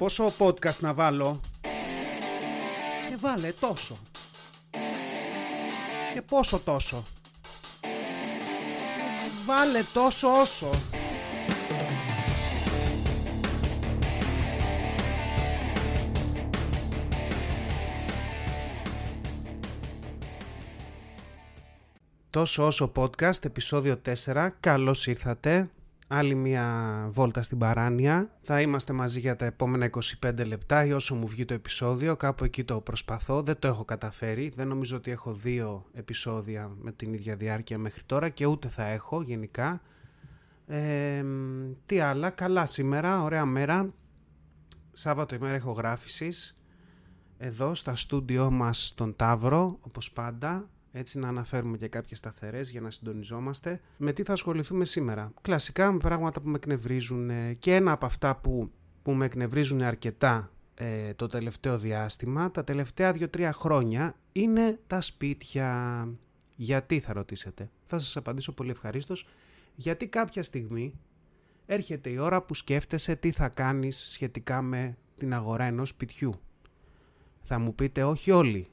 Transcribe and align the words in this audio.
Πόσο 0.00 0.32
podcast 0.38 0.78
να 0.80 0.94
βάλω; 0.94 1.40
Και 3.08 3.16
βάλε 3.16 3.52
τόσο. 3.60 3.96
Και 6.14 6.22
πόσο 6.22 6.58
τόσο. 6.58 7.02
Βάλε 9.46 9.82
τόσο 9.92 10.28
όσο. 10.40 10.70
Τόσο 22.30 22.66
όσο 22.66 22.92
podcast, 22.96 23.44
επεισόδιο 23.44 24.00
4. 24.24 24.48
Καλώς 24.60 25.06
ήρθατε. 25.06 25.70
Άλλη 26.12 26.34
μια 26.34 27.08
βόλτα 27.12 27.42
στην 27.42 27.58
παράνοια. 27.58 28.38
Θα 28.42 28.60
είμαστε 28.60 28.92
μαζί 28.92 29.20
για 29.20 29.36
τα 29.36 29.44
επόμενα 29.44 29.90
25 30.20 30.46
λεπτά 30.46 30.84
ή 30.84 30.92
όσο 30.92 31.14
μου 31.14 31.26
βγει 31.26 31.44
το 31.44 31.54
επεισόδιο. 31.54 32.16
Κάπου 32.16 32.44
εκεί 32.44 32.64
το 32.64 32.80
προσπαθώ. 32.80 33.42
Δεν 33.42 33.58
το 33.58 33.68
έχω 33.68 33.84
καταφέρει. 33.84 34.52
Δεν 34.56 34.68
νομίζω 34.68 34.96
ότι 34.96 35.10
έχω 35.10 35.32
δύο 35.32 35.84
επεισόδια 35.92 36.70
με 36.80 36.92
την 36.92 37.12
ίδια 37.12 37.36
διάρκεια 37.36 37.78
μέχρι 37.78 38.02
τώρα 38.06 38.28
και 38.28 38.46
ούτε 38.46 38.68
θα 38.68 38.84
έχω 38.84 39.22
γενικά. 39.22 39.80
Ε, 40.66 41.24
τι 41.86 42.00
άλλα. 42.00 42.30
Καλά 42.30 42.66
σήμερα. 42.66 43.22
Ωραία 43.22 43.44
μέρα. 43.44 43.94
Σάββατο 44.92 45.34
ημέρα 45.34 45.56
ηχογράφησης. 45.56 46.60
Εδώ 47.38 47.74
στα 47.74 47.96
στούντιό 47.96 48.50
μας 48.50 48.86
στον 48.86 49.16
Ταύρο, 49.16 49.78
όπως 49.80 50.12
πάντα 50.12 50.68
έτσι 50.92 51.18
να 51.18 51.28
αναφέρουμε 51.28 51.76
και 51.76 51.88
κάποιες 51.88 52.18
σταθερές 52.18 52.70
για 52.70 52.80
να 52.80 52.90
συντονιζόμαστε. 52.90 53.80
Με 53.96 54.12
τι 54.12 54.22
θα 54.22 54.32
ασχοληθούμε 54.32 54.84
σήμερα; 54.84 55.32
Κλασικά 55.42 55.92
με 55.92 55.98
πράγματα 55.98 56.40
που 56.40 56.48
με 56.48 56.56
εκνευρίζουν 56.56 57.30
ε, 57.30 57.54
και 57.54 57.74
ένα 57.74 57.92
από 57.92 58.06
αυτά 58.06 58.36
που, 58.36 58.70
που 59.02 59.12
με 59.12 59.24
εκνευρίζουν 59.24 59.82
αρκετά 59.82 60.52
ε, 60.74 61.14
το 61.14 61.26
τελευταίο 61.26 61.78
διάστημα, 61.78 62.50
τα 62.50 62.64
τελευταία 62.64 63.14
2-3 63.36 63.50
χρόνια, 63.52 64.14
είναι 64.32 64.78
τα 64.86 65.00
σπίτια. 65.00 66.08
Γιατί 66.56 67.00
θα 67.00 67.12
ρωτήσετε; 67.12 67.70
Θα 67.86 67.98
σας 67.98 68.16
απαντήσω 68.16 68.52
πολύ 68.52 68.70
ευχαρίστως. 68.70 69.28
Γιατί 69.74 70.06
κάποια 70.06 70.42
στιγμή 70.42 70.94
έρχεται 71.66 72.10
η 72.10 72.16
ώρα 72.16 72.42
που 72.42 72.54
σκέφτεσαι 72.54 73.16
τι 73.16 73.30
θα 73.30 73.48
κάνεις 73.48 74.04
σχετικά 74.08 74.62
με 74.62 74.96
την 75.16 75.34
αγορά 75.34 75.64
ενός 75.64 75.88
σπιτιού. 75.88 76.40
Θα 77.42 77.58
μου 77.58 77.74
πείτε 77.74 78.04
όχι 78.04 78.30
όλοι 78.30 78.68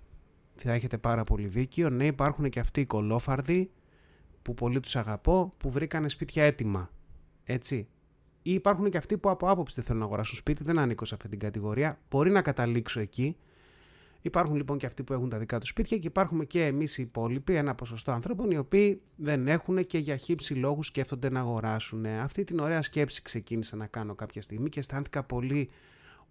θα 0.64 0.74
έχετε 0.74 0.98
πάρα 0.98 1.24
πολύ 1.24 1.48
δίκιο. 1.48 1.90
Ναι, 1.90 2.06
υπάρχουν 2.06 2.50
και 2.50 2.60
αυτοί 2.60 2.82
οι 2.82 2.86
κολόφαρδοι 2.86 3.72
που 4.42 4.54
πολύ 4.54 4.80
τους 4.80 4.96
αγαπώ, 4.96 5.54
που 5.58 5.72
βρήκανε 5.72 6.10
σπίτια 6.10 6.44
έτοιμα. 6.44 6.90
Έτσι. 7.44 7.88
Ή 8.42 8.54
υπάρχουν 8.54 8.90
και 8.90 8.98
αυτοί 8.98 9.18
που 9.18 9.30
από 9.30 9.50
άποψη 9.50 9.76
δεν 9.76 9.84
θέλουν 9.84 10.00
να 10.00 10.06
αγοράσουν 10.06 10.38
σπίτι, 10.38 10.64
δεν 10.64 10.80
ανήκω 10.80 11.06
σε 11.06 11.16
αυτή 11.16 11.30
την 11.30 11.40
κατηγορία. 11.40 12.00
Μπορεί 12.10 12.32
να 12.32 12.42
καταλήξω 12.42 13.00
εκεί. 13.00 13.38
Υπάρχουν 14.22 14.56
λοιπόν 14.56 14.78
και 14.78 14.86
αυτοί 14.86 15.04
που 15.04 15.14
έχουν 15.14 15.30
τα 15.30 15.38
δικά 15.38 15.60
τους 15.60 15.70
σπίτια 15.70 15.98
και 15.98 16.08
υπάρχουν 16.08 16.48
και 16.48 16.66
εμείς 16.66 16.98
οι 16.98 17.02
υπόλοιποι, 17.02 17.56
ένα 17.56 17.76
ποσοστό 17.76 18.12
ανθρώπων, 18.12 18.52
οι 18.52 18.58
οποίοι 18.58 19.02
δεν 19.16 19.48
έχουν 19.48 19.86
και 19.86 19.98
για 19.98 20.16
χύψη 20.16 20.54
λόγους 20.54 20.88
σκέφτονται 20.88 21.30
να 21.30 21.40
αγοράσουν. 21.40 22.06
Αυτή 22.06 22.44
την 22.44 22.60
ωραία 22.60 22.82
σκέψη 22.82 23.22
ξεκίνησα 23.22 23.76
να 23.76 23.88
κάνω 23.88 24.16
κάποια 24.16 24.42
στιγμή 24.42 24.70
και 24.70 24.80
αισθάνθηκα 24.80 25.24
πολύ 25.24 25.70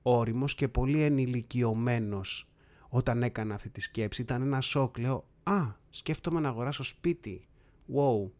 όριμος 0.02 0.55
και 0.55 0.68
πολύ 0.68 1.02
ενηλικιωμένος 1.02 2.48
όταν 2.89 3.23
έκανα 3.23 3.55
αυτή 3.55 3.69
τη 3.69 3.81
σκέψη. 3.81 4.23
Ήταν 4.23 4.42
ένα 4.42 4.61
σοκ. 4.61 4.98
Λέω, 4.98 5.25
α, 5.42 5.62
σκέφτομαι 5.91 6.41
να 6.41 6.48
αγοράσω 6.48 6.84
σπίτι. 6.84 7.47
Wow. 7.95 8.31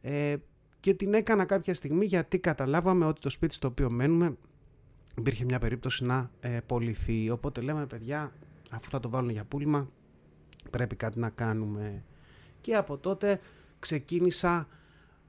Ε, 0.00 0.36
και 0.80 0.94
την 0.94 1.14
έκανα 1.14 1.44
κάποια 1.44 1.74
στιγμή 1.74 2.04
γιατί 2.04 2.38
καταλάβαμε 2.38 3.04
ότι 3.04 3.20
το 3.20 3.30
σπίτι 3.30 3.54
στο 3.54 3.68
οποίο 3.68 3.90
μένουμε 3.90 4.36
υπήρχε 5.16 5.44
μια 5.44 5.58
περίπτωση 5.58 6.04
να 6.04 6.30
ε, 6.40 6.58
πολιθεί. 6.66 7.30
Οπότε 7.30 7.60
λέμε, 7.60 7.86
παιδιά, 7.86 8.32
αφού 8.70 8.90
θα 8.90 9.00
το 9.00 9.08
βάλουν 9.08 9.30
για 9.30 9.44
πούλημα, 9.44 9.90
πρέπει 10.70 10.96
κάτι 10.96 11.18
να 11.18 11.30
κάνουμε. 11.30 12.04
Και 12.60 12.76
από 12.76 12.98
τότε 12.98 13.40
ξεκίνησα, 13.78 14.68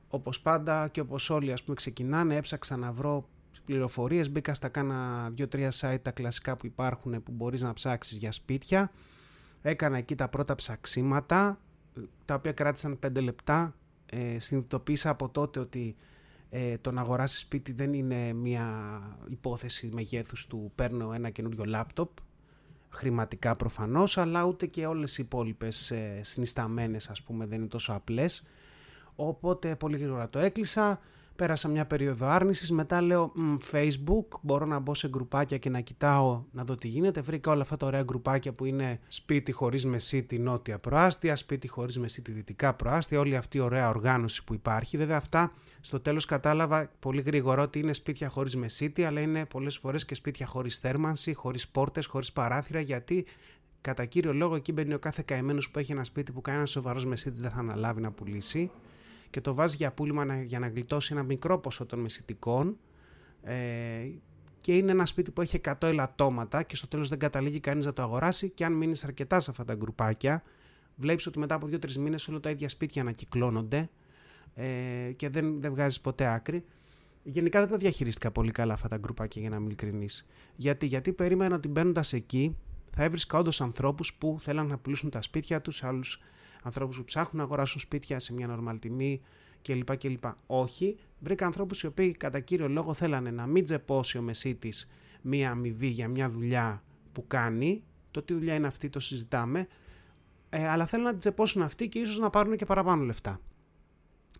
όπως 0.07 0.41
πάντα 0.41 0.87
και 0.87 0.99
όπως 0.99 1.29
όλοι 1.29 1.51
ας 1.51 1.63
πούμε 1.63 1.75
ξεκινάνε, 1.75 2.35
έψαξα 2.35 2.77
να 2.77 2.91
βρω 2.91 3.29
πληροφορίες, 3.65 4.31
μπήκα 4.31 4.53
στα 4.53 4.69
κάνα 4.69 5.29
δύο-τρία 5.29 5.71
site 5.71 6.01
τα 6.01 6.11
κλασικά 6.11 6.55
που 6.57 6.65
υπάρχουν 6.65 7.23
που 7.23 7.31
μπορείς 7.31 7.61
να 7.61 7.73
ψάξεις 7.73 8.17
για 8.17 8.31
σπίτια. 8.31 8.91
Έκανα 9.61 9.97
εκεί 9.97 10.15
τα 10.15 10.27
πρώτα 10.27 10.55
ψαξίματα, 10.55 11.59
τα 12.25 12.33
οποία 12.33 12.51
κράτησαν 12.51 12.99
5 12.99 13.21
λεπτά. 13.21 13.75
Ε, 14.05 14.39
συνειδητοποίησα 14.39 15.09
από 15.09 15.29
τότε 15.29 15.59
ότι 15.59 15.95
ε, 16.49 16.77
το 16.77 16.91
να 16.91 17.01
αγοράσεις 17.01 17.39
σπίτι 17.39 17.71
δεν 17.71 17.93
είναι 17.93 18.33
μια 18.33 18.99
υπόθεση 19.29 19.89
μεγέθους 19.93 20.47
του 20.47 20.71
παίρνω 20.75 21.13
ένα 21.13 21.29
καινούριο 21.29 21.63
λάπτοπ, 21.65 22.09
χρηματικά 22.89 23.55
προφανώς, 23.55 24.17
αλλά 24.17 24.43
ούτε 24.43 24.65
και 24.65 24.85
όλες 24.85 25.17
οι 25.17 25.21
υπόλοιπες 25.25 25.91
ε, 25.91 26.19
συνισταμένες 26.23 27.09
ας 27.09 27.21
πούμε 27.21 27.45
δεν 27.45 27.59
είναι 27.59 27.67
τόσο 27.67 27.93
απλές. 27.93 28.43
Οπότε 29.15 29.75
πολύ 29.75 29.97
γρήγορα 29.97 30.29
το 30.29 30.39
έκλεισα, 30.39 30.99
Πέρασα 31.35 31.67
μια 31.67 31.85
περίοδο 31.85 32.27
άρνησης. 32.27 32.71
Μετά 32.71 33.01
λέω 33.01 33.31
Facebook. 33.71 34.39
Μπορώ 34.41 34.65
να 34.65 34.79
μπω 34.79 34.93
σε 34.93 35.09
γκρουπάκια 35.09 35.57
και 35.57 35.69
να 35.69 35.79
κοιτάω 35.79 36.43
να 36.51 36.63
δω 36.63 36.75
τι 36.75 36.87
γίνεται. 36.87 37.21
Βρήκα 37.21 37.51
όλα 37.51 37.61
αυτά 37.61 37.77
τα 37.77 37.85
ωραία 37.85 38.03
γκρουπάκια 38.03 38.53
που 38.53 38.65
είναι 38.65 38.99
σπίτι 39.07 39.51
χωρίς 39.51 39.85
μεσίτη 39.85 40.39
νότια 40.39 40.79
προάστια, 40.79 41.35
σπίτι 41.35 41.67
χωρίς 41.67 41.99
μεσίτη 41.99 42.31
δυτικά 42.31 42.73
προάστια. 42.73 43.19
Όλη 43.19 43.35
αυτή 43.35 43.57
η 43.57 43.59
ωραία 43.59 43.89
οργάνωση 43.89 44.43
που 44.43 44.53
υπάρχει. 44.53 44.97
Βέβαια, 44.97 45.17
αυτά 45.17 45.51
στο 45.81 45.99
τέλος 45.99 46.25
κατάλαβα 46.25 46.91
πολύ 46.99 47.21
γρήγορα 47.21 47.61
ότι 47.61 47.79
είναι 47.79 47.93
σπίτια 47.93 48.29
χωρίς 48.29 48.55
μεσίτη, 48.55 49.03
αλλά 49.03 49.21
είναι 49.21 49.45
πολλές 49.45 49.77
φορές 49.77 50.05
και 50.05 50.15
σπίτια 50.15 50.45
χωρίς 50.45 50.77
θέρμανση, 50.77 51.33
χωρίς 51.33 51.67
πόρτες, 51.67 52.05
χωρίς 52.05 52.31
παράθυρα, 52.31 52.79
γιατί 52.79 53.25
κατά 53.81 54.05
κύριο 54.05 54.33
λόγο 54.33 54.55
εκεί 54.55 54.71
μπαίνει 54.71 54.93
ο 54.93 54.99
κάθε 54.99 55.23
καημένος 55.25 55.71
που 55.71 55.79
έχει 55.79 55.91
ένα 55.91 56.03
σπίτι 56.03 56.31
που 56.31 56.41
κανένας 56.41 56.69
σοβαρός 56.69 57.05
μεσίτης 57.05 57.41
δεν 57.41 57.51
θα 57.51 57.59
αναλάβει 57.59 58.01
να 58.01 58.11
πουλήσει 58.11 58.71
και 59.31 59.41
το 59.41 59.53
βάζεις 59.53 59.75
για 59.77 59.91
πούλημα 59.91 60.41
για 60.43 60.59
να 60.59 60.67
γλιτώσει 60.67 61.13
ένα 61.13 61.23
μικρό 61.23 61.59
ποσό 61.59 61.85
των 61.85 61.99
μεσητικών 61.99 62.77
ε, 63.41 63.55
και 64.61 64.77
είναι 64.77 64.91
ένα 64.91 65.05
σπίτι 65.05 65.31
που 65.31 65.41
έχει 65.41 65.61
100 65.63 65.73
ελαττώματα 65.81 66.63
και 66.63 66.75
στο 66.75 66.87
τέλος 66.87 67.09
δεν 67.09 67.19
καταλήγει 67.19 67.59
κανείς 67.59 67.85
να 67.85 67.93
το 67.93 68.01
αγοράσει 68.01 68.49
και 68.49 68.65
αν 68.65 68.73
μείνεις 68.73 69.03
αρκετά 69.03 69.39
σε 69.39 69.51
αυτά 69.51 69.65
τα 69.65 69.73
γκρουπάκια 69.73 70.43
βλέπεις 70.95 71.25
ότι 71.25 71.39
μετά 71.39 71.55
από 71.55 71.67
2-3 71.67 71.93
μήνες 71.93 72.27
όλα 72.27 72.39
τα 72.39 72.49
ίδια 72.49 72.69
σπίτια 72.69 73.01
ανακυκλώνονται 73.01 73.89
ε, 74.55 74.65
και 75.15 75.29
δεν, 75.29 75.61
δεν 75.61 75.71
βγάζεις 75.71 76.01
ποτέ 76.01 76.27
άκρη. 76.27 76.65
Γενικά 77.23 77.59
δεν 77.59 77.69
τα 77.69 77.77
διαχειρίστηκα 77.77 78.31
πολύ 78.31 78.51
καλά 78.51 78.73
αυτά 78.73 78.87
τα 78.87 78.97
γκρουπάκια 78.97 79.41
για 79.41 79.49
να 79.49 79.55
είμαι 79.55 79.65
ειλικρινής. 79.65 80.27
Γιατί, 80.55 80.85
γιατί 80.85 81.13
περίμενα 81.13 81.55
ότι 81.55 81.67
μπαίνοντας 81.67 82.13
εκεί 82.13 82.57
θα 82.95 83.03
έβρισκα 83.03 83.37
όντως 83.37 83.61
ανθρώπους 83.61 84.13
που 84.13 84.37
θέλαν 84.39 84.67
να 84.67 84.77
πουλήσουν 84.77 85.09
τα 85.09 85.21
σπίτια 85.21 85.61
τους 85.61 85.75
σε 85.75 85.87
άλλους 85.87 86.21
ανθρώπους 86.61 86.97
που 86.97 87.03
ψάχνουν 87.03 87.37
να 87.37 87.43
αγοράσουν 87.43 87.79
σπίτια 87.79 88.19
σε 88.19 88.33
μια 88.33 88.47
νορμάλ 88.47 88.79
τιμή 88.79 89.21
κλπ. 89.61 89.97
κλπ. 89.97 90.23
Όχι, 90.45 90.97
βρήκα 91.19 91.45
ανθρώπους 91.45 91.81
οι 91.81 91.85
οποίοι 91.85 92.11
κατά 92.11 92.39
κύριο 92.39 92.67
λόγο 92.67 92.93
θέλανε 92.93 93.31
να 93.31 93.45
μην 93.45 93.63
τζεπώσει 93.63 94.17
ο 94.17 94.21
μεσίτης 94.21 94.87
μία 95.21 95.51
αμοιβή 95.51 95.87
για 95.87 96.07
μια 96.07 96.29
δουλειά 96.29 96.83
που 97.11 97.27
κάνει, 97.27 97.83
το 98.11 98.21
τι 98.21 98.33
δουλειά 98.33 98.53
είναι 98.55 98.67
αυτή 98.67 98.89
το 98.89 98.99
συζητάμε, 98.99 99.67
ε, 100.49 100.67
αλλά 100.67 100.85
θέλουν 100.85 101.05
να 101.05 101.11
την 101.11 101.19
τζεπώσουν 101.19 101.61
αυτοί 101.61 101.89
και 101.89 101.99
ίσως 101.99 102.19
να 102.19 102.29
πάρουν 102.29 102.55
και 102.55 102.65
παραπάνω 102.65 103.03
λεφτά. 103.03 103.39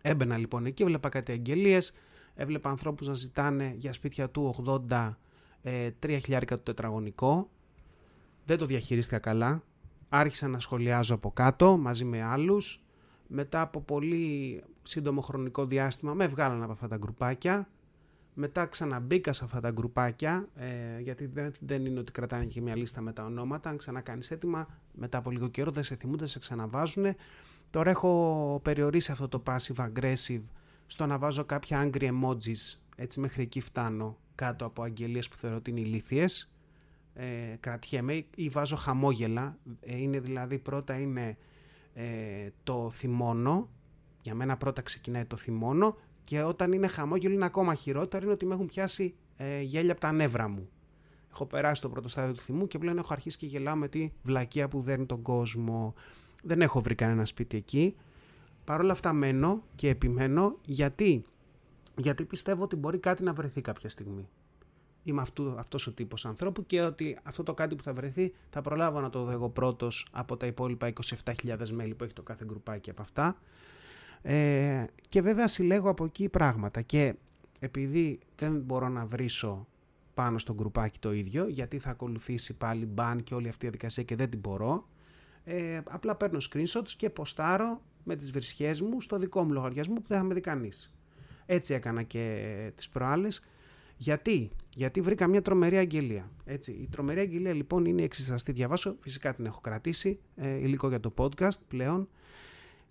Έμπαινα 0.02 0.38
λοιπόν 0.38 0.66
εκεί, 0.66 0.82
έβλεπα 0.84 1.10
κάτι 1.10 1.32
αγγελίες, 1.32 1.94
έβλεπα 2.36 2.70
ανθρώπους 2.70 3.08
να 3.08 3.14
ζητάνε 3.14 3.74
για 3.78 3.94
σπίτια 3.94 4.30
του 4.30 4.56
80 4.90 5.16
ε, 5.62 5.90
3 6.04 6.44
το 6.48 6.58
τετραγωνικό. 6.58 7.50
Δεν 8.46 8.58
το 8.58 8.66
διαχειρίστηκα 8.66 9.20
καλά 9.20 9.64
άρχισα 10.14 10.48
να 10.48 10.60
σχολιάζω 10.60 11.16
από 11.16 11.32
κάτω 11.32 11.78
μαζί 11.78 12.06
με 12.06 12.22
άλλους. 12.24 12.84
Μετά 13.28 13.62
από 13.62 13.82
πολύ 13.82 14.64
σύντομο 14.84 15.22
χρονικό 15.22 15.66
διάστημα 15.66 16.14
με 16.14 16.28
βγάλαν 16.28 16.64
από 16.64 16.72
αυτά 16.72 16.88
τα 16.88 16.98
γκρουπάκια. 16.98 17.70
Μετά 18.34 18.66
ξαναμπήκα 18.66 19.34
σε 19.34 19.44
αυτά 19.44 19.60
τα 19.60 19.72
γκρουπάκια, 19.72 20.48
ε, 20.56 21.00
γιατί 21.02 21.26
δεν, 21.26 21.52
δεν 21.60 21.86
είναι 21.86 22.00
ότι 22.00 22.12
κρατάνε 22.12 22.46
και 22.46 22.62
μια 22.62 22.76
λίστα 22.76 23.02
με 23.02 23.14
τα 23.14 23.24
ονόματα. 23.24 23.70
Αν 23.70 23.78
ξανακάνεις 23.78 24.32
έτοιμα, 24.32 24.68
μετά 24.94 25.18
από 25.18 25.32
λίγο 25.32 25.48
καιρό 25.48 25.72
δεν 25.72 25.84
σε 25.84 25.96
θυμούνται, 25.96 26.26
σε 26.26 26.40
ξαναβάζουν. 26.40 27.06
Τώρα 27.70 27.90
έχω 27.90 28.60
περιορίσει 28.64 29.12
αυτό 29.12 29.28
το 29.28 29.44
passive 29.46 29.90
aggressive 29.90 30.44
στο 30.88 31.06
να 31.06 31.18
βάζω 31.18 31.44
κάποια 31.44 31.90
angry 31.90 32.04
emojis, 32.04 32.78
έτσι 32.96 33.20
μέχρι 33.20 33.42
εκεί 33.44 33.60
φτάνω, 33.60 34.18
κάτω 34.36 34.66
από 34.66 34.82
αγγελίες 34.84 35.28
που 35.28 35.36
θεωρώ 35.36 35.56
ότι 35.56 35.70
είναι 35.70 35.80
ηλίθιες 35.80 36.51
ε, 37.14 37.56
κρατιέμαι 37.60 38.26
ή 38.36 38.50
βάζω 38.50 38.76
χαμόγελα. 38.76 39.58
Ε, 39.82 39.98
είναι 39.98 40.20
δηλαδή 40.20 40.58
πρώτα 40.58 41.00
είναι 41.00 41.38
ε, 41.94 42.50
το 42.64 42.90
θυμόνο. 42.90 43.70
Για 44.22 44.36
μένα 44.36 44.58
πρώτα 44.58 44.82
ξεκινάει 44.82 45.26
το 45.26 45.36
θυμόνο 45.36 45.98
και 46.24 46.42
όταν 46.42 46.72
είναι 46.72 46.88
χαμόγελο 46.88 47.34
είναι 47.34 47.46
ακόμα 47.46 47.74
χειρότερο 47.74 48.24
είναι 48.24 48.34
ότι 48.34 48.46
με 48.46 48.54
έχουν 48.54 48.66
πιάσει 48.66 49.16
ε, 49.38 49.62
γέλια 49.62 49.92
από 49.92 50.02
τα 50.02 50.12
νεύρα 50.12 50.48
μου. 50.48 50.70
Έχω 51.32 51.46
περάσει 51.46 51.82
το 51.82 51.90
πρώτο 51.90 52.08
στάδιο 52.08 52.34
του 52.34 52.42
θυμού 52.42 52.68
και 52.68 52.78
πλέον 52.78 52.98
έχω 52.98 53.14
αρχίσει 53.14 53.38
και 53.38 53.46
γελάω 53.46 53.76
με 53.76 53.88
τη 53.88 54.12
βλακεία 54.24 54.68
που 54.68 54.82
δέρνει 54.82 55.06
τον 55.06 55.22
κόσμο. 55.22 55.94
Δεν 56.44 56.62
έχω 56.62 56.82
βρει 56.82 56.96
κανένα 56.96 57.26
σπίτι 57.26 57.58
εκεί. 57.58 57.96
Παρ' 58.66 58.80
όλα 58.80 58.92
αυτά 58.92 59.14
μένω 59.14 59.64
και 59.76 59.90
επιμένω 59.90 60.58
γιατί, 60.66 61.26
γιατί 61.98 62.24
πιστεύω 62.24 62.64
ότι 62.64 62.76
μπορεί 62.76 62.98
κάτι 62.98 63.24
να 63.24 63.34
βρεθεί 63.34 63.62
κάποια 63.62 63.90
στιγμή. 63.90 64.28
Είμαι 65.04 65.22
αυτού, 65.22 65.56
αυτός 65.58 65.88
ο 65.88 65.92
τύπος 65.92 66.26
ανθρώπου 66.26 66.66
και 66.66 66.82
ότι 66.82 67.18
αυτό 67.24 67.44
το 67.44 67.54
κάτι 67.54 67.76
που 67.76 67.84
θα 67.84 67.94
βρεθεί 67.94 68.34
θα 68.50 68.62
προλάβω 68.62 69.00
να 69.00 69.10
το 69.10 69.24
δω 69.24 69.32
εγώ 69.32 69.50
πρώτος 69.50 70.08
από 70.12 70.38
τα 70.38 70.46
υπόλοιπα 70.46 70.94
27.000 71.24 71.70
μέλη 71.70 71.94
που 71.94 72.04
έχει 72.04 72.14
το 72.14 72.22
κάθε 72.22 72.46
γκρουπάκι 72.46 72.90
από 72.90 73.02
αυτά. 73.02 73.38
Ε, 74.22 74.86
και 75.10 75.22
βέβαια 75.22 75.48
συλλέγω 75.48 75.90
από 75.90 76.06
εκεί 76.06 76.30
πράγματα 76.30 76.82
και 76.82 77.16
επειδή 77.60 78.20
δεν 78.36 78.60
μπορώ 78.60 78.90
να 78.90 79.06
βρίσω 79.06 79.68
πάνω 80.14 80.38
στο 80.38 80.54
γκρουπάκι 80.54 81.00
το 81.00 81.14
ίδιο 81.14 81.48
γιατί 81.48 81.80
θα 81.80 81.90
ακολουθήσει 81.90 82.58
πάλι 82.58 82.86
μπαν 82.86 83.24
και 83.24 83.34
όλη 83.34 83.48
αυτή 83.48 83.66
η 83.66 83.70
διαδικασία 83.70 84.04
και 84.04 84.16
δεν 84.16 84.30
την 84.30 84.40
μπορώ 84.40 84.88
ε, 85.44 85.82
απλά 85.90 86.16
παίρνω 86.16 86.40
screenshots 86.52 86.90
και 86.98 87.10
ποστάρω 87.10 87.82
με 88.04 88.16
τις 88.16 88.32
βρισχές 88.32 88.82
μου 88.82 89.02
στο 89.02 89.18
δικό 89.18 89.44
μου 89.44 89.52
λογαριασμό 89.52 89.94
που 89.94 90.08
δεν 90.08 90.18
θα 90.18 90.24
με 90.24 90.34
δει 90.34 90.42
κανείς. 90.42 90.94
Έτσι 91.46 91.74
έκανα 91.74 92.04
και 92.04 92.72
τις 92.76 92.90
προάλλες. 92.90 93.46
Γιατί, 94.02 94.52
γιατί 94.76 95.02
βρήκα 95.02 95.28
μια 95.28 95.42
τρομερή 95.42 95.78
αγγελία. 95.78 96.32
Έτσι, 96.46 96.72
η 96.72 96.88
τρομερή 96.92 97.20
αγγελία 97.20 97.54
λοιπόν 97.54 97.86
είναι 97.86 98.02
η 98.02 98.04
εξής, 98.04 98.28
θα 98.28 98.36
τη 98.36 98.52
διαβάσω, 98.52 98.96
φυσικά 99.00 99.34
την 99.34 99.46
έχω 99.46 99.60
κρατήσει, 99.62 100.20
ε, 100.36 100.56
υλικό 100.56 100.88
για 100.88 101.00
το 101.00 101.12
podcast 101.18 101.60
πλέον. 101.68 102.10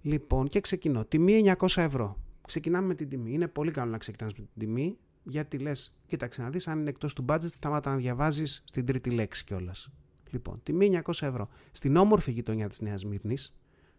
Λοιπόν, 0.03 0.49
και 0.49 0.61
ξεκινώ. 0.61 1.05
Τιμή 1.05 1.55
900 1.59 1.83
ευρώ. 1.83 2.17
Ξεκινάμε 2.47 2.87
με 2.87 2.95
την 2.95 3.09
τιμή. 3.09 3.33
Είναι 3.33 3.49
πολύ 3.49 3.71
καλό 3.71 3.91
να 3.91 3.99
ξεκινάς 3.99 4.33
με 4.33 4.39
την 4.53 4.67
τιμή, 4.67 4.97
γιατί 5.23 5.59
λες, 5.59 5.95
κοίταξε 6.07 6.43
να 6.43 6.51
δεις, 6.51 6.69
αν 6.69 6.79
είναι 6.79 6.89
εκτός 6.89 7.15
του 7.15 7.25
budget, 7.29 7.49
θα 7.61 7.81
να 7.85 7.97
διαβάζεις 7.97 8.63
στην 8.65 8.87
τρίτη 8.87 9.11
λέξη 9.11 9.45
κιόλας. 9.45 9.91
Λοιπόν, 10.31 10.61
τιμή 10.63 10.87
900 10.87 11.27
ευρώ. 11.27 11.49
Στην 11.73 11.97
όμορφη 11.97 12.31
γειτονιά 12.31 12.69
της 12.69 12.81
Νέας 12.81 13.05
Μύρνης, 13.05 13.55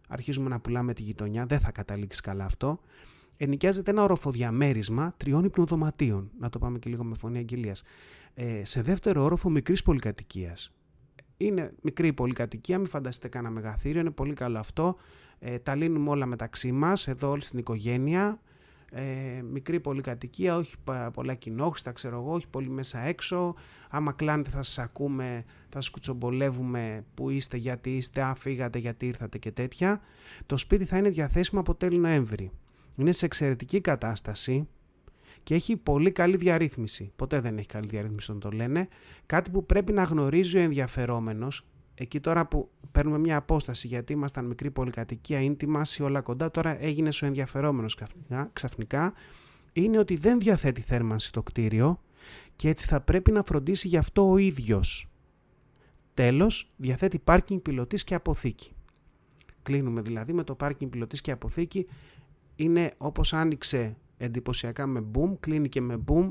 αρχίζουμε 0.08 0.48
να 0.48 0.60
πουλάμε 0.60 0.94
τη 0.94 1.02
γειτονιά, 1.02 1.46
δεν 1.46 1.58
θα 1.58 1.70
καταλήξεις 1.70 2.20
καλά 2.20 2.44
αυτό, 2.44 2.80
ενοικιάζεται 3.44 3.90
ένα 3.90 4.02
οροφοδιαμέρισμα 4.02 5.14
τριών 5.16 5.44
υπνοδωματίων, 5.44 6.30
να 6.38 6.48
το 6.48 6.58
πάμε 6.58 6.78
και 6.78 6.90
λίγο 6.90 7.04
με 7.04 7.14
φωνή 7.14 7.38
αγγελίας, 7.38 7.82
ε, 8.34 8.64
σε 8.64 8.82
δεύτερο 8.82 9.22
όροφο 9.22 9.50
μικρής 9.50 9.82
πολυκατοικίας. 9.82 10.72
Είναι 11.36 11.72
μικρή 11.82 12.12
πολυκατοικία, 12.12 12.78
μην 12.78 12.86
φανταστείτε 12.86 13.28
κανένα 13.28 13.54
μεγαθύριο, 13.54 14.00
είναι 14.00 14.10
πολύ 14.10 14.34
καλό 14.34 14.58
αυτό. 14.58 14.96
Ε, 15.38 15.58
τα 15.58 15.74
λύνουμε 15.74 16.10
όλα 16.10 16.26
μεταξύ 16.26 16.72
μας, 16.72 17.08
εδώ 17.08 17.30
όλη 17.30 17.42
στην 17.42 17.58
οικογένεια. 17.58 18.40
Ε, 18.90 19.42
μικρή 19.42 19.80
πολυκατοικία, 19.80 20.56
όχι 20.56 20.74
πολλά 21.12 21.34
κοινόχρηστα, 21.34 21.92
ξέρω 21.92 22.16
εγώ, 22.16 22.32
όχι 22.32 22.48
πολύ 22.48 22.68
μέσα 22.68 23.00
έξω. 23.00 23.54
Άμα 23.90 24.12
κλάνετε 24.12 24.50
θα 24.50 24.62
σας 24.62 24.78
ακούμε, 24.78 25.44
θα 25.68 25.80
σας 25.80 25.90
κουτσομπολεύουμε 25.90 27.04
που 27.14 27.30
είστε, 27.30 27.56
γιατί 27.56 27.96
είστε, 27.96 28.22
αν 28.22 28.34
φύγατε, 28.34 28.78
γιατί 28.78 29.06
ήρθατε 29.06 29.38
και 29.38 29.50
τέτοια. 29.50 30.00
Το 30.46 30.56
σπίτι 30.56 30.84
θα 30.84 30.98
είναι 30.98 31.08
διαθέσιμο 31.08 31.60
από 31.60 31.74
τέλη 31.74 31.98
Νοέμβρη. 31.98 32.50
Είναι 32.96 33.12
σε 33.12 33.24
εξαιρετική 33.26 33.80
κατάσταση 33.80 34.68
και 35.42 35.54
έχει 35.54 35.76
πολύ 35.76 36.10
καλή 36.12 36.36
διαρρύθμιση. 36.36 37.12
Ποτέ 37.16 37.40
δεν 37.40 37.58
έχει 37.58 37.66
καλή 37.66 37.86
διαρρύθμιση 37.86 38.30
όταν 38.30 38.50
το 38.50 38.56
λένε. 38.56 38.88
Κάτι 39.26 39.50
που 39.50 39.66
πρέπει 39.66 39.92
να 39.92 40.02
γνωρίζει 40.02 40.56
ο 40.56 40.60
ενδιαφερόμενος 40.60 41.66
εκεί 41.94 42.20
τώρα 42.20 42.46
που 42.46 42.70
παίρνουμε 42.92 43.18
μια 43.18 43.36
απόσταση 43.36 43.86
γιατί 43.86 44.12
ήμασταν 44.12 44.44
μικρή 44.44 44.70
πολυκατοικία, 44.70 45.40
ίντιμα, 45.40 45.82
όλα 46.00 46.20
κοντά, 46.20 46.50
τώρα 46.50 46.82
έγινε 46.82 47.08
ο 47.22 47.26
ενδιαφερόμενος 47.26 47.98
ξαφνικά, 48.52 49.12
είναι 49.72 49.98
ότι 49.98 50.16
δεν 50.16 50.38
διαθέτει 50.38 50.80
θέρμανση 50.80 51.32
το 51.32 51.42
κτίριο 51.42 52.00
και 52.56 52.68
έτσι 52.68 52.86
θα 52.86 53.00
πρέπει 53.00 53.32
να 53.32 53.42
φροντίσει 53.42 53.88
γι' 53.88 53.96
αυτό 53.96 54.30
ο 54.30 54.36
ίδιος. 54.36 55.06
Τέλος, 56.14 56.72
διαθέτει 56.76 57.18
πάρκινγκ 57.18 57.60
πιλωτής 57.60 58.04
και 58.04 58.14
αποθήκη. 58.14 58.72
Κλείνουμε 59.62 60.00
δηλαδή 60.00 60.32
με 60.32 60.44
το 60.44 60.54
πάρκινγκ 60.54 60.90
πιλωτής 60.90 61.20
και 61.20 61.30
αποθήκη. 61.30 61.86
Είναι 62.62 62.92
όπως 62.98 63.32
άνοιξε 63.32 63.96
εντυπωσιακά 64.16 64.86
με 64.86 65.04
boom, 65.14 65.36
κλείνει 65.40 65.68
και 65.68 65.80
με 65.80 66.04
boom. 66.06 66.30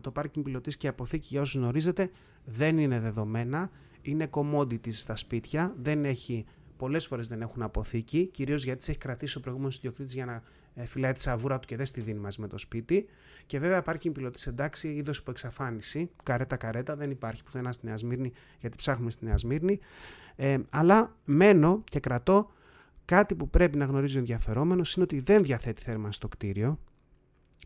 Το 0.00 0.10
πάρκινγκ 0.10 0.44
πιλωτής 0.44 0.76
και 0.76 0.88
αποθήκη 0.88 1.26
για 1.30 1.40
όσους 1.40 1.60
γνωρίζετε 1.60 2.10
δεν 2.44 2.78
είναι 2.78 3.00
δεδομένα 3.00 3.70
είναι 4.02 4.30
commodity 4.30 4.92
στα 4.92 5.16
σπίτια, 5.16 5.74
δεν 5.76 6.04
έχει, 6.04 6.44
πολλές 6.76 7.06
φορές 7.06 7.28
δεν 7.28 7.40
έχουν 7.40 7.62
αποθήκη, 7.62 8.26
κυρίως 8.26 8.64
γιατί 8.64 8.84
σε 8.84 8.90
έχει 8.90 9.00
κρατήσει 9.00 9.38
ο 9.38 9.40
προηγούμενος 9.40 9.76
ιδιοκτήτης 9.76 10.14
για 10.14 10.24
να 10.24 10.42
ε, 10.74 10.86
φυλάει 10.86 11.12
τη 11.12 11.20
σαβούρα 11.20 11.58
του 11.58 11.66
και 11.66 11.76
δεν 11.76 11.86
στη 11.86 12.00
δίνει 12.00 12.18
μαζί 12.18 12.40
με 12.40 12.48
το 12.48 12.58
σπίτι. 12.58 13.06
Και 13.46 13.58
βέβαια 13.58 13.78
υπάρχει 13.78 14.10
πιλωτής 14.10 14.46
εντάξει, 14.46 14.88
είδος 14.88 15.18
υπό 15.18 15.30
εξαφάνιση, 15.30 16.10
καρέτα-καρέτα, 16.22 16.96
δεν 16.96 17.10
υπάρχει 17.10 17.42
πουθενά 17.42 17.72
στη 17.72 17.86
Νέα 17.86 17.96
Σμύρνη, 17.96 18.32
γιατί 18.60 18.76
ψάχνουμε 18.76 19.10
στη 19.10 19.24
Νέα 19.24 19.36
Σμύρνη. 19.36 19.78
Ε, 20.36 20.58
αλλά 20.70 21.16
μένω 21.24 21.82
και 21.90 22.00
κρατώ 22.00 22.50
κάτι 23.12 23.34
που 23.34 23.50
πρέπει 23.50 23.76
να 23.76 23.84
γνωρίζει 23.84 24.16
ο 24.16 24.18
ενδιαφερόμενος 24.18 24.94
είναι 24.94 25.04
ότι 25.04 25.20
δεν 25.20 25.42
διαθέτει 25.42 25.82
θέρμανση 25.82 26.16
στο 26.16 26.28
κτίριο 26.28 26.78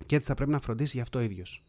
και 0.07 0.17
έτσι 0.17 0.29
θα 0.29 0.35
πρέπει 0.35 0.51
να 0.51 0.59
φροντίσει 0.61 0.97
γι' 0.97 1.03
αυτό 1.03 1.21
ίδιος. 1.21 1.63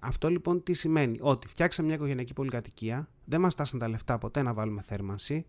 Αυτό 0.00 0.28
λοιπόν 0.28 0.62
τι 0.62 0.72
σημαίνει, 0.72 1.18
ότι 1.20 1.48
φτιάξαμε 1.48 1.86
μια 1.86 1.96
οικογενειακή 1.96 2.32
πολυκατοικία, 2.32 3.08
δεν 3.24 3.40
μας 3.40 3.52
στάσαν 3.52 3.78
τα 3.78 3.88
λεφτά 3.88 4.18
ποτέ 4.18 4.42
να 4.42 4.54
βάλουμε 4.54 4.82
θέρμανση, 4.82 5.46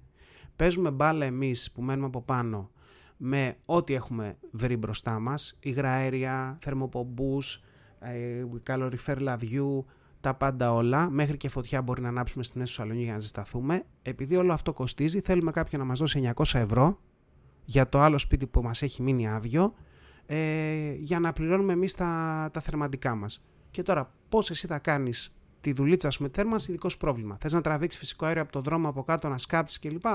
παίζουμε 0.56 0.92
μπάλα 0.92 1.25
εμείς 1.25 1.71
που 1.71 1.81
μένουμε 1.81 2.06
από 2.06 2.21
πάνω 2.21 2.71
με 3.18 3.57
ό,τι 3.65 3.94
έχουμε 3.94 4.38
βρει 4.51 4.77
μπροστά 4.77 5.19
μας, 5.19 5.57
υγραέρια, 5.60 6.57
θερμοπομπούς, 6.62 7.63
ε, 8.00 8.44
καλοριφέρ 8.63 9.19
λαδιού, 9.19 9.86
τα 10.21 10.33
πάντα 10.33 10.74
όλα, 10.74 11.10
μέχρι 11.10 11.38
και 11.38 11.50
φωτιά 11.50 11.81
μπορεί 11.81 12.01
να 12.01 12.07
ανάψουμε 12.07 12.44
στην 12.44 12.62
αίθουσα 12.62 12.81
σαλονί 12.81 13.04
για 13.04 13.13
να 13.13 13.19
ζεσταθούμε. 13.19 13.83
Επειδή 14.01 14.36
όλο 14.36 14.54
αυτό 14.54 14.74
κοστίζει, 14.74 15.21
θέλουμε 15.21 15.51
κάποιον 15.51 15.81
να 15.81 15.88
μας 15.88 16.00
δώσει 16.00 16.31
900 16.36 16.60
ευρώ 16.60 17.00
για 17.65 17.89
το 17.89 18.00
άλλο 18.00 18.18
σπίτι 18.18 18.48
που 18.48 18.62
μας 18.62 18.81
έχει 18.81 19.01
μείνει 19.01 19.30
άδειο, 19.30 19.74
ε, 20.25 20.94
για 20.94 21.19
να 21.19 21.33
πληρώνουμε 21.33 21.74
εμείς 21.74 21.95
τα, 21.95 22.50
τα 22.54 22.62
θερμαντικά 22.62 23.15
μας. 23.15 23.44
Και 23.71 23.83
τώρα, 23.83 24.13
πώς 24.30 24.50
εσύ 24.50 24.68
θα 24.68 24.80
κάνεις 24.80 25.36
τη 25.62 25.71
δουλίτσα 25.71 26.10
σου 26.10 26.24
με 26.24 26.30
θέρμανση, 26.33 26.71
δικό 26.71 26.89
σου 26.89 26.98
πρόβλημα. 26.98 27.38
Θες 27.39 27.54
να 27.54 27.62
τραβήξεις 27.62 28.00
φυσικό 28.00 28.25
αέριο 28.25 28.42
από 28.42 28.51
το 28.51 28.62
δρόμο 28.62 28.89
από 28.89 29.04
κάτω, 29.04 29.27
να 29.27 29.38
σκάψεις 29.38 29.80
κλπ. 29.80 30.06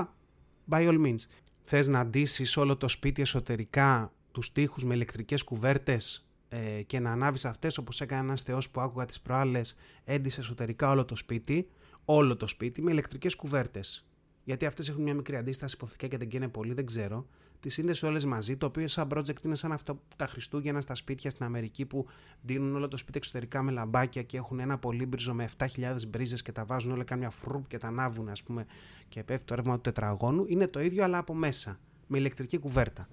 By 0.69 0.87
all 0.89 1.05
means. 1.05 1.19
Θες 1.63 1.87
να 1.87 2.05
ντύσεις 2.05 2.57
όλο 2.57 2.77
το 2.77 2.87
σπίτι 2.87 3.21
εσωτερικά, 3.21 4.13
τους 4.31 4.51
τοίχους 4.51 4.83
με 4.83 4.93
ηλεκτρικές 4.93 5.43
κουβέρτες 5.43 6.29
ε, 6.49 6.81
και 6.81 6.99
να 6.99 7.11
ανάβεις 7.11 7.45
αυτές 7.45 7.77
όπως 7.77 8.01
έκανε 8.01 8.21
ένας 8.21 8.41
Θεός 8.41 8.69
που 8.69 8.81
άκουγα 8.81 9.05
τις 9.05 9.19
προάλλες, 9.19 9.75
έντυσε 10.03 10.39
εσωτερικά 10.39 10.89
όλο 10.89 11.05
το 11.05 11.15
σπίτι, 11.15 11.69
όλο 12.05 12.35
το 12.35 12.47
σπίτι 12.47 12.81
με 12.81 12.91
ηλεκτρικές 12.91 13.35
κουβέρτες. 13.35 14.07
Γιατί 14.43 14.65
αυτές 14.65 14.89
έχουν 14.89 15.03
μια 15.03 15.13
μικρή 15.13 15.35
αντίσταση 15.35 15.75
υποθηκά 15.75 16.07
και 16.07 16.17
δεν 16.17 16.27
καίνε 16.27 16.47
πολύ, 16.47 16.73
δεν 16.73 16.85
ξέρω 16.85 17.27
τις 17.59 17.73
σύνδεσες 17.73 18.03
όλες 18.03 18.25
μαζί, 18.25 18.57
το 18.57 18.65
οποίο 18.65 18.87
σαν 18.87 19.07
project 19.13 19.43
είναι 19.45 19.55
σαν 19.55 19.71
αυτό 19.71 20.01
τα 20.15 20.27
Χριστούγεννα 20.27 20.81
στα 20.81 20.95
σπίτια 20.95 21.29
στην 21.29 21.45
Αμερική 21.45 21.85
που 21.85 22.05
δίνουν 22.41 22.75
όλο 22.75 22.87
το 22.87 22.97
σπίτι 22.97 23.17
εξωτερικά 23.17 23.63
με 23.63 23.71
λαμπάκια 23.71 24.23
και 24.23 24.37
έχουν 24.37 24.59
ένα 24.59 24.77
πολύμπριζο 24.77 25.33
με 25.33 25.49
7.000 25.57 25.65
μπρίζες 26.07 26.41
και 26.41 26.51
τα 26.51 26.65
βάζουν 26.65 26.91
όλα, 26.91 27.03
κάνουν 27.03 27.23
μια 27.23 27.33
φρουπ 27.33 27.67
και 27.67 27.77
τα 27.77 27.87
ανάβουν, 27.87 28.29
ας 28.29 28.43
πούμε, 28.43 28.65
και 29.09 29.23
πέφτει 29.23 29.45
το 29.45 29.55
ρεύμα 29.55 29.75
του 29.75 29.81
τετραγώνου. 29.81 30.45
Είναι 30.47 30.67
το 30.67 30.81
ίδιο, 30.81 31.03
αλλά 31.03 31.17
από 31.17 31.33
μέσα, 31.33 31.79
με 32.07 32.17
ηλεκτρική 32.17 32.57
κουβέρτα. 32.57 33.07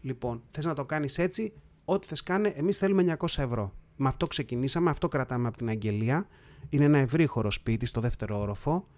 Λοιπόν, 0.00 0.42
θες 0.50 0.64
να 0.64 0.74
το 0.74 0.84
κάνεις 0.84 1.18
έτσι, 1.18 1.52
ό,τι 1.84 2.06
θες 2.06 2.22
κάνε, 2.22 2.48
εμείς 2.48 2.78
θέλουμε 2.78 3.16
900 3.18 3.42
ευρώ. 3.42 3.72
Με 3.96 4.08
αυτό 4.08 4.26
ξεκινήσαμε, 4.26 4.90
αυτό 4.90 5.08
κρατάμε 5.08 5.48
από 5.48 5.56
την 5.56 5.68
αγγελία. 5.68 6.26
Είναι 6.68 6.84
ένα 6.84 6.98
ευρύχωρο 6.98 7.50
σπίτι 7.50 7.86
στο 7.86 8.00
δεύτερο 8.00 8.40
όροφο. 8.40 8.88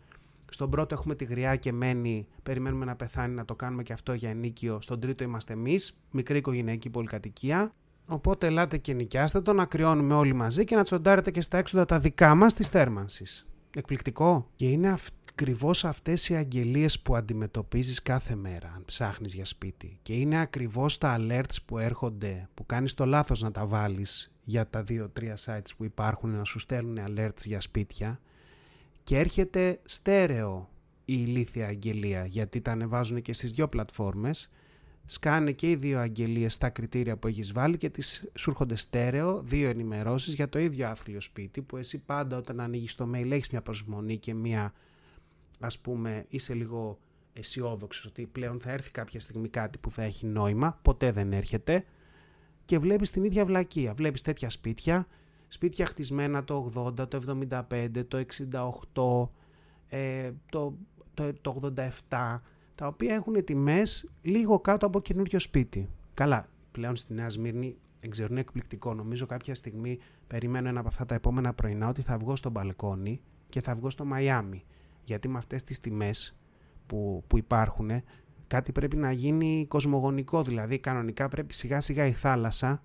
Στον 0.51 0.71
πρώτο 0.71 0.95
έχουμε 0.95 1.15
τη 1.15 1.25
γριά 1.25 1.57
και 1.57 1.73
μένει, 1.73 2.27
περιμένουμε 2.43 2.85
να 2.85 2.97
πεθάνει 2.97 3.35
να 3.35 3.45
το 3.45 3.55
κάνουμε 3.55 3.83
και 3.83 3.93
αυτό 3.93 4.13
για 4.13 4.31
ενίκιο. 4.31 4.81
Στον 4.81 5.01
τρίτο 5.01 5.25
είμαστε 5.25 5.53
εμείς, 5.53 6.01
μικρή 6.11 6.39
οικογενειακή 6.39 6.91
πολυκατοικία. 6.91 7.73
Οπότε 8.07 8.47
ελάτε 8.47 8.79
και 8.79 8.93
νοικιάστε 8.93 9.41
το, 9.41 9.53
να 9.53 9.65
κρυώνουμε 9.65 10.15
όλοι 10.15 10.33
μαζί 10.33 10.65
και 10.65 10.77
να 10.77 10.83
τσοντάρετε 10.83 11.31
και 11.31 11.41
στα 11.41 11.59
έξοδα 11.59 11.85
τα 11.85 11.99
δικά 11.99 12.35
μας 12.35 12.55
της 12.55 12.69
θέρμανσης. 12.69 13.47
Εκπληκτικό. 13.77 14.51
Και 14.57 14.69
είναι 14.69 14.97
ακριβώς 15.31 15.85
αυτές 15.85 16.29
οι 16.29 16.35
αγγελίες 16.35 17.01
που 17.01 17.17
αντιμετωπίζεις 17.17 18.03
κάθε 18.03 18.35
μέρα, 18.35 18.73
αν 18.77 18.83
ψάχνεις 18.85 19.35
για 19.35 19.45
σπίτι. 19.45 19.99
Και 20.03 20.13
είναι 20.13 20.41
ακριβώς 20.41 20.99
τα 20.99 21.17
alerts 21.21 21.57
που 21.67 21.79
έρχονται, 21.79 22.49
που 22.55 22.67
κάνεις 22.67 22.95
το 22.95 23.07
λάθος 23.07 23.43
να 23.43 23.51
τα 23.51 23.67
βάλεις 23.67 24.33
για 24.45 24.69
τα 24.69 24.83
δύο-τρία 24.83 25.37
sites 25.45 25.69
που 25.77 25.85
υπάρχουν 25.85 26.31
να 26.31 26.45
σου 26.45 26.59
στέλνουν 26.59 26.99
alerts 27.09 27.45
για 27.45 27.61
σπίτια 27.61 28.21
και 29.05 29.19
έρχεται 29.19 29.81
στέρεο 29.85 30.69
η 31.05 31.15
ηλίθια 31.27 31.67
αγγελία 31.67 32.27
γιατί 32.27 32.61
τα 32.61 32.73
ανεβάζουν 32.73 33.23
και 33.23 33.33
στις 33.33 33.53
δύο 33.53 33.69
πλατφόρμες. 33.69 34.51
Σκάνε 35.07 35.53
και 35.53 35.71
οι 35.71 35.75
δύο 35.75 35.99
αγγελίες 35.99 36.55
στα 36.55 36.69
κριτήρια 36.69 37.17
που 37.17 37.27
έχεις 37.27 37.53
βάλει 37.53 37.77
και 37.77 37.91
τις 37.91 38.31
σου 38.35 38.51
έρχονται 38.51 38.77
στέρεο 38.77 39.43
δύο 39.43 39.69
ενημερώσεις 39.69 40.35
για 40.35 40.49
το 40.49 40.59
ίδιο 40.59 40.89
άθλιο 40.89 41.21
σπίτι 41.21 41.63
που 41.63 41.77
εσύ 41.77 41.99
πάντα 41.99 42.37
όταν 42.37 42.61
ανοίγεις 42.61 42.95
το 42.95 43.11
mail 43.15 43.31
έχεις 43.31 43.49
μια 43.49 43.63
προσμονή 43.63 44.19
και 44.19 44.35
μια 44.35 44.73
ας 45.61 45.79
πούμε 45.79 46.25
είσαι 46.29 46.55
λίγο 46.55 46.99
αισιόδοξος 47.33 48.05
ότι 48.05 48.27
πλέον 48.27 48.61
θα 48.61 48.71
έρθει 48.71 48.91
κάποια 48.91 49.21
στιγμή 49.21 49.49
κάτι 49.49 49.79
που 49.79 49.91
θα 49.91 50.03
έχει 50.03 50.27
νόημα. 50.27 50.79
Ποτέ 50.83 51.13
δεν 51.13 51.33
έρχεται. 51.33 51.85
Και 52.65 52.79
βλέπεις 52.79 53.11
την 53.11 53.25
ίδια 53.25 53.45
βλακεία. 53.45 53.95
Βλέπεις 53.95 54.23
τέτοια 54.23 54.51
σπίτια 54.51 55.07
σπίτια 55.55 55.87
χτισμένα 55.87 56.45
το 56.45 56.73
80, 56.99 57.09
το 57.09 57.23
75, 57.71 58.05
το 58.09 58.25
68, 59.89 59.97
ε, 59.97 60.33
το, 60.51 60.77
το, 61.15 61.33
το 61.41 61.73
87, 62.09 62.41
τα 62.75 62.87
οποία 62.87 63.15
έχουν 63.15 63.45
τιμές 63.45 64.11
λίγο 64.23 64.61
κάτω 64.61 64.87
από 64.87 65.01
καινούριο 65.01 65.39
σπίτι. 65.39 65.89
Καλά, 66.15 66.49
πλέον 66.73 66.97
στη 66.97 67.15
Νέα 67.15 67.29
Σμύρνη 67.29 67.77
εξαιρούν 68.01 68.37
εκπληκτικό. 68.37 68.95
Νομίζω 68.95 69.27
κάποια 69.27 69.55
στιγμή 69.55 69.99
περιμένω 70.27 70.69
ένα 70.69 70.81
από 70.81 70.89
αυτά 70.89 71.05
τα 71.07 71.15
επόμενα 71.15 71.53
πρωινά 71.53 71.89
ότι 71.89 72.03
θα 72.03 72.19
βγω 72.19 72.37
στο 72.37 72.51
μπαλκόνι 72.51 73.21
και 73.49 73.61
θα 73.61 73.75
βγω 73.75 73.91
στο 73.91 74.05
Μαϊάμι. 74.05 74.65
Γιατί 75.05 75.29
με 75.29 75.39
αυτές 75.39 75.63
τις 75.63 75.81
τιμές 75.81 76.37
που, 76.87 77.25
που 77.27 77.39
υπάρχουν 77.39 77.91
κάτι 78.47 78.73
πρέπει 78.73 78.97
να 78.97 79.13
γίνει 79.13 79.67
κοσμογονικό. 79.69 80.43
Δηλαδή 80.43 80.79
κανονικά 80.79 81.29
πρέπει 81.29 81.55
σιγά 81.55 81.81
σιγά 81.81 82.07
η 82.07 82.13
θάλασσα 82.13 82.83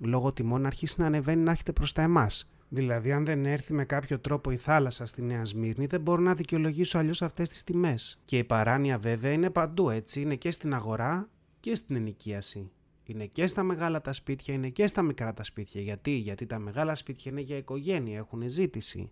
λόγω 0.00 0.32
τιμών 0.32 0.60
να 0.60 0.66
αρχίσει 0.66 1.00
να 1.00 1.06
ανεβαίνει 1.06 1.42
να 1.42 1.50
έρχεται 1.50 1.72
προς 1.72 1.92
τα 1.92 2.02
εμάς. 2.02 2.50
Δηλαδή, 2.68 3.12
αν 3.12 3.24
δεν 3.24 3.46
έρθει 3.46 3.72
με 3.72 3.84
κάποιο 3.84 4.18
τρόπο 4.18 4.50
η 4.50 4.56
θάλασσα 4.56 5.06
στη 5.06 5.22
Νέα 5.22 5.44
Σμύρνη, 5.44 5.86
δεν 5.86 6.00
μπορώ 6.00 6.22
να 6.22 6.34
δικαιολογήσω 6.34 6.98
αλλιώς 6.98 7.22
αυτές 7.22 7.48
τις 7.48 7.64
τιμές. 7.64 8.20
Και 8.24 8.38
η 8.38 8.44
παράνοια, 8.44 8.98
βέβαια, 8.98 9.32
είναι 9.32 9.50
παντού 9.50 9.90
έτσι. 9.90 10.20
Είναι 10.20 10.34
και 10.34 10.50
στην 10.50 10.74
αγορά 10.74 11.28
και 11.60 11.74
στην 11.74 11.96
ενοικίαση. 11.96 12.70
Είναι 13.04 13.26
και 13.26 13.46
στα 13.46 13.62
μεγάλα 13.62 14.00
τα 14.00 14.12
σπίτια, 14.12 14.54
είναι 14.54 14.68
και 14.68 14.86
στα 14.86 15.02
μικρά 15.02 15.34
τα 15.34 15.44
σπίτια. 15.44 15.80
Γιατί, 15.80 16.10
Γιατί 16.10 16.46
τα 16.46 16.58
μεγάλα 16.58 16.94
σπίτια 16.94 17.30
είναι 17.30 17.40
για 17.40 17.56
οικογένεια, 17.56 18.16
έχουν 18.18 18.42
ζήτηση. 18.46 19.10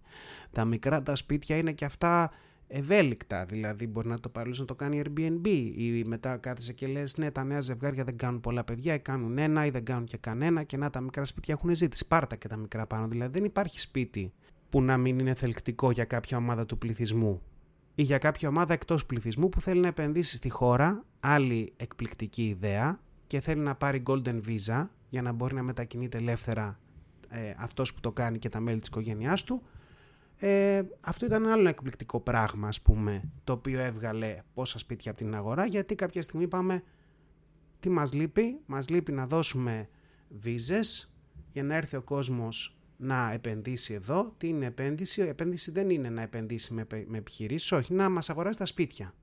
Τα 0.53 0.65
μικρά 0.65 1.03
τα 1.03 1.17
σπίτια 1.17 1.57
είναι 1.57 1.73
και 1.73 1.85
αυτά 1.85 2.31
ευέλικτα. 2.77 3.45
Δηλαδή, 3.45 3.87
μπορεί 3.87 4.09
να 4.09 4.21
το 4.21 4.29
πάρεις 4.29 4.59
να 4.59 4.65
το 4.65 4.75
κάνει 4.75 5.03
Airbnb 5.05 5.47
ή 5.77 6.05
μετά 6.05 6.37
κάθεσαι 6.37 6.73
και 6.73 6.87
λες: 6.87 7.17
Ναι, 7.17 7.31
τα 7.31 7.45
νέα 7.45 7.61
ζευγάρια 7.61 8.05
δεν 8.05 8.17
κάνουν 8.17 8.41
πολλά 8.41 8.65
παιδιά, 8.65 8.95
ή 8.95 8.99
κάνουν 8.99 9.39
ένα 9.39 9.67
ή 9.67 9.71
δεν 9.71 9.85
κάνουν 9.85 10.07
και 10.07 10.17
κανένα. 10.17 10.63
Και 10.63 10.77
να 10.77 10.91
τα 10.91 11.01
μικρά 11.01 11.25
σπίτια 11.25 11.55
έχουν 11.55 11.75
ζήτηση. 11.75 12.07
Πάρτα 12.07 12.37
και 12.37 12.49
τα 12.49 12.57
μικρά 12.57 12.87
πάνω. 12.87 13.09
Δηλαδή, 13.09 13.33
δεν 13.33 13.45
υπάρχει 13.45 13.81
σπίτι 13.81 14.33
που 14.69 14.83
να 14.83 14.97
μην 14.97 15.19
είναι 15.19 15.35
θελκτικό 15.35 15.91
για 15.91 16.05
κάποια 16.05 16.37
ομάδα 16.37 16.67
του 16.67 16.79
πληθυσμού 16.79 17.43
ή 17.95 18.03
για 18.03 18.19
κάποια 18.19 18.49
ομάδα 18.49 18.73
εκτός 18.73 19.07
πληθυσμού 19.07 19.49
που 19.49 19.61
θέλει 19.61 19.81
να 19.81 19.89
επενδύσει 19.89 20.37
στη 20.37 20.49
χώρα, 20.49 21.05
άλλη 21.21 21.73
εκπληκτική 21.77 22.49
ιδέα 22.49 23.01
και 23.27 23.41
θέλει 23.41 23.61
να 23.61 23.75
πάρει 23.75 24.03
Golden 24.07 24.41
Visa 24.49 24.87
για 25.09 25.23
να 25.23 25.33
μπορεί 25.33 25.55
να 25.55 25.63
μετακινείται 25.63 26.19
ελεύθερα 26.19 26.79
ε, 27.29 27.55
αυτός 27.57 27.95
που 27.95 28.01
το 28.01 28.13
κάνει 28.13 28.39
και 28.39 28.49
τα 28.49 28.61
μέλη 28.61 28.79
της 28.79 28.89
οικογένειάς 28.89 29.45
του 29.45 29.63
ε, 30.39 30.83
αυτό 31.01 31.27
ήταν 31.27 31.45
ένα 31.45 31.53
άλλο 31.53 31.69
εκπληκτικό 31.69 32.21
πράγμα, 32.21 32.69
ας 32.69 32.81
πούμε, 32.81 33.23
το 33.45 33.53
οποίο 33.53 33.81
έβγαλε 33.81 34.43
πόσα 34.55 34.79
σπίτια 34.79 35.11
από 35.11 35.21
την 35.21 35.35
αγορά, 35.35 35.67
γιατί 35.67 35.95
κάποια 35.95 36.23
στιγμή 36.23 36.45
είπαμε 36.45 36.83
τι 37.81 37.89
μας 37.89 38.13
λείπει, 38.13 38.61
μας 38.67 38.89
λείπει 38.89 39.13
να 39.13 39.27
δώσουμε 39.27 39.89
βίζες 40.29 41.15
για 41.53 41.63
να 41.63 41.75
έρθει 41.75 41.97
ο 41.97 42.03
κόσμος 42.03 42.79
να 42.97 43.33
επενδύσει 43.33 43.95
εδώ. 43.95 44.35
Τι 44.39 44.49
είναι 44.49 44.67
επένδυση, 44.67 45.21
η 45.21 45.29
επένδυση 45.29 45.71
δεν 45.71 45.91
είναι 45.91 46.11
να 46.11 46.23
επενδύσει 46.23 46.75
με, 46.75 46.87
με 47.07 47.19
επιχειρήσεις, 47.19 47.73
όχι, 47.73 47.95
να 47.95 48.09
μας 48.09 48.31
αγοράσει 48.31 48.59
τα 48.59 48.67
σπίτια, 48.67 49.15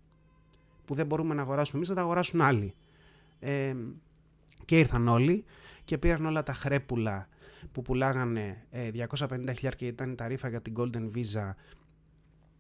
που 0.86 0.96
δεν 0.96 1.06
μπορούμε 1.06 1.34
να 1.34 1.42
αγοράσουμε 1.42 1.78
εμείς, 1.78 1.90
να 1.90 1.96
τα 1.96 2.02
αγοράσουν 2.02 2.42
άλλοι. 2.42 2.74
Ε, 3.40 3.76
και 4.66 4.80
ήρθαν 4.80 5.08
όλοι 5.08 5.44
και 5.92 5.98
πήραν 5.98 6.26
όλα 6.26 6.44
τα 6.44 6.54
χρέπουλα 6.54 7.28
που 7.72 7.82
πουλάγανε 7.82 8.68
250.000 8.74 9.64
ε, 9.64 9.70
και 9.76 9.86
ήταν 9.86 10.12
η 10.12 10.16
ταρήφα 10.16 10.50
για 10.50 10.62
την 10.62 10.74
Golden 10.78 11.12
Visa 11.16 11.54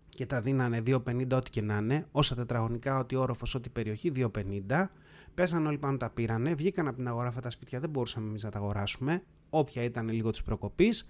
και 0.10 0.26
τα 0.26 0.42
δίνανε 0.42 0.82
2.50 0.86 1.32
ό,τι 1.32 1.50
και 1.50 1.62
να 1.62 1.78
είναι, 1.78 2.08
όσα 2.12 2.36
τετραγωνικά, 2.36 2.98
ό,τι 2.98 3.16
όροφος, 3.16 3.56
ό,τι 3.56 3.70
περιοχή, 3.70 4.12
2.50. 4.16 4.86
Πέσαν 5.34 5.66
όλοι 5.66 5.78
πάνω, 5.78 5.98
τα 5.98 6.10
πήρανε, 6.10 6.54
βγήκαν 6.54 6.88
από 6.88 6.98
την 6.98 7.08
αγορά 7.08 7.28
αυτά 7.28 7.42
τα 7.42 7.50
σπίτια, 7.50 7.80
δεν 7.80 7.90
μπορούσαμε 7.90 8.28
εμείς 8.28 8.44
να 8.44 8.50
τα 8.50 8.58
αγοράσουμε, 8.58 9.24
όποια 9.50 9.84
ήταν 9.84 10.10
λίγο 10.10 10.30
της 10.30 10.44
προκοπής. 10.44 11.10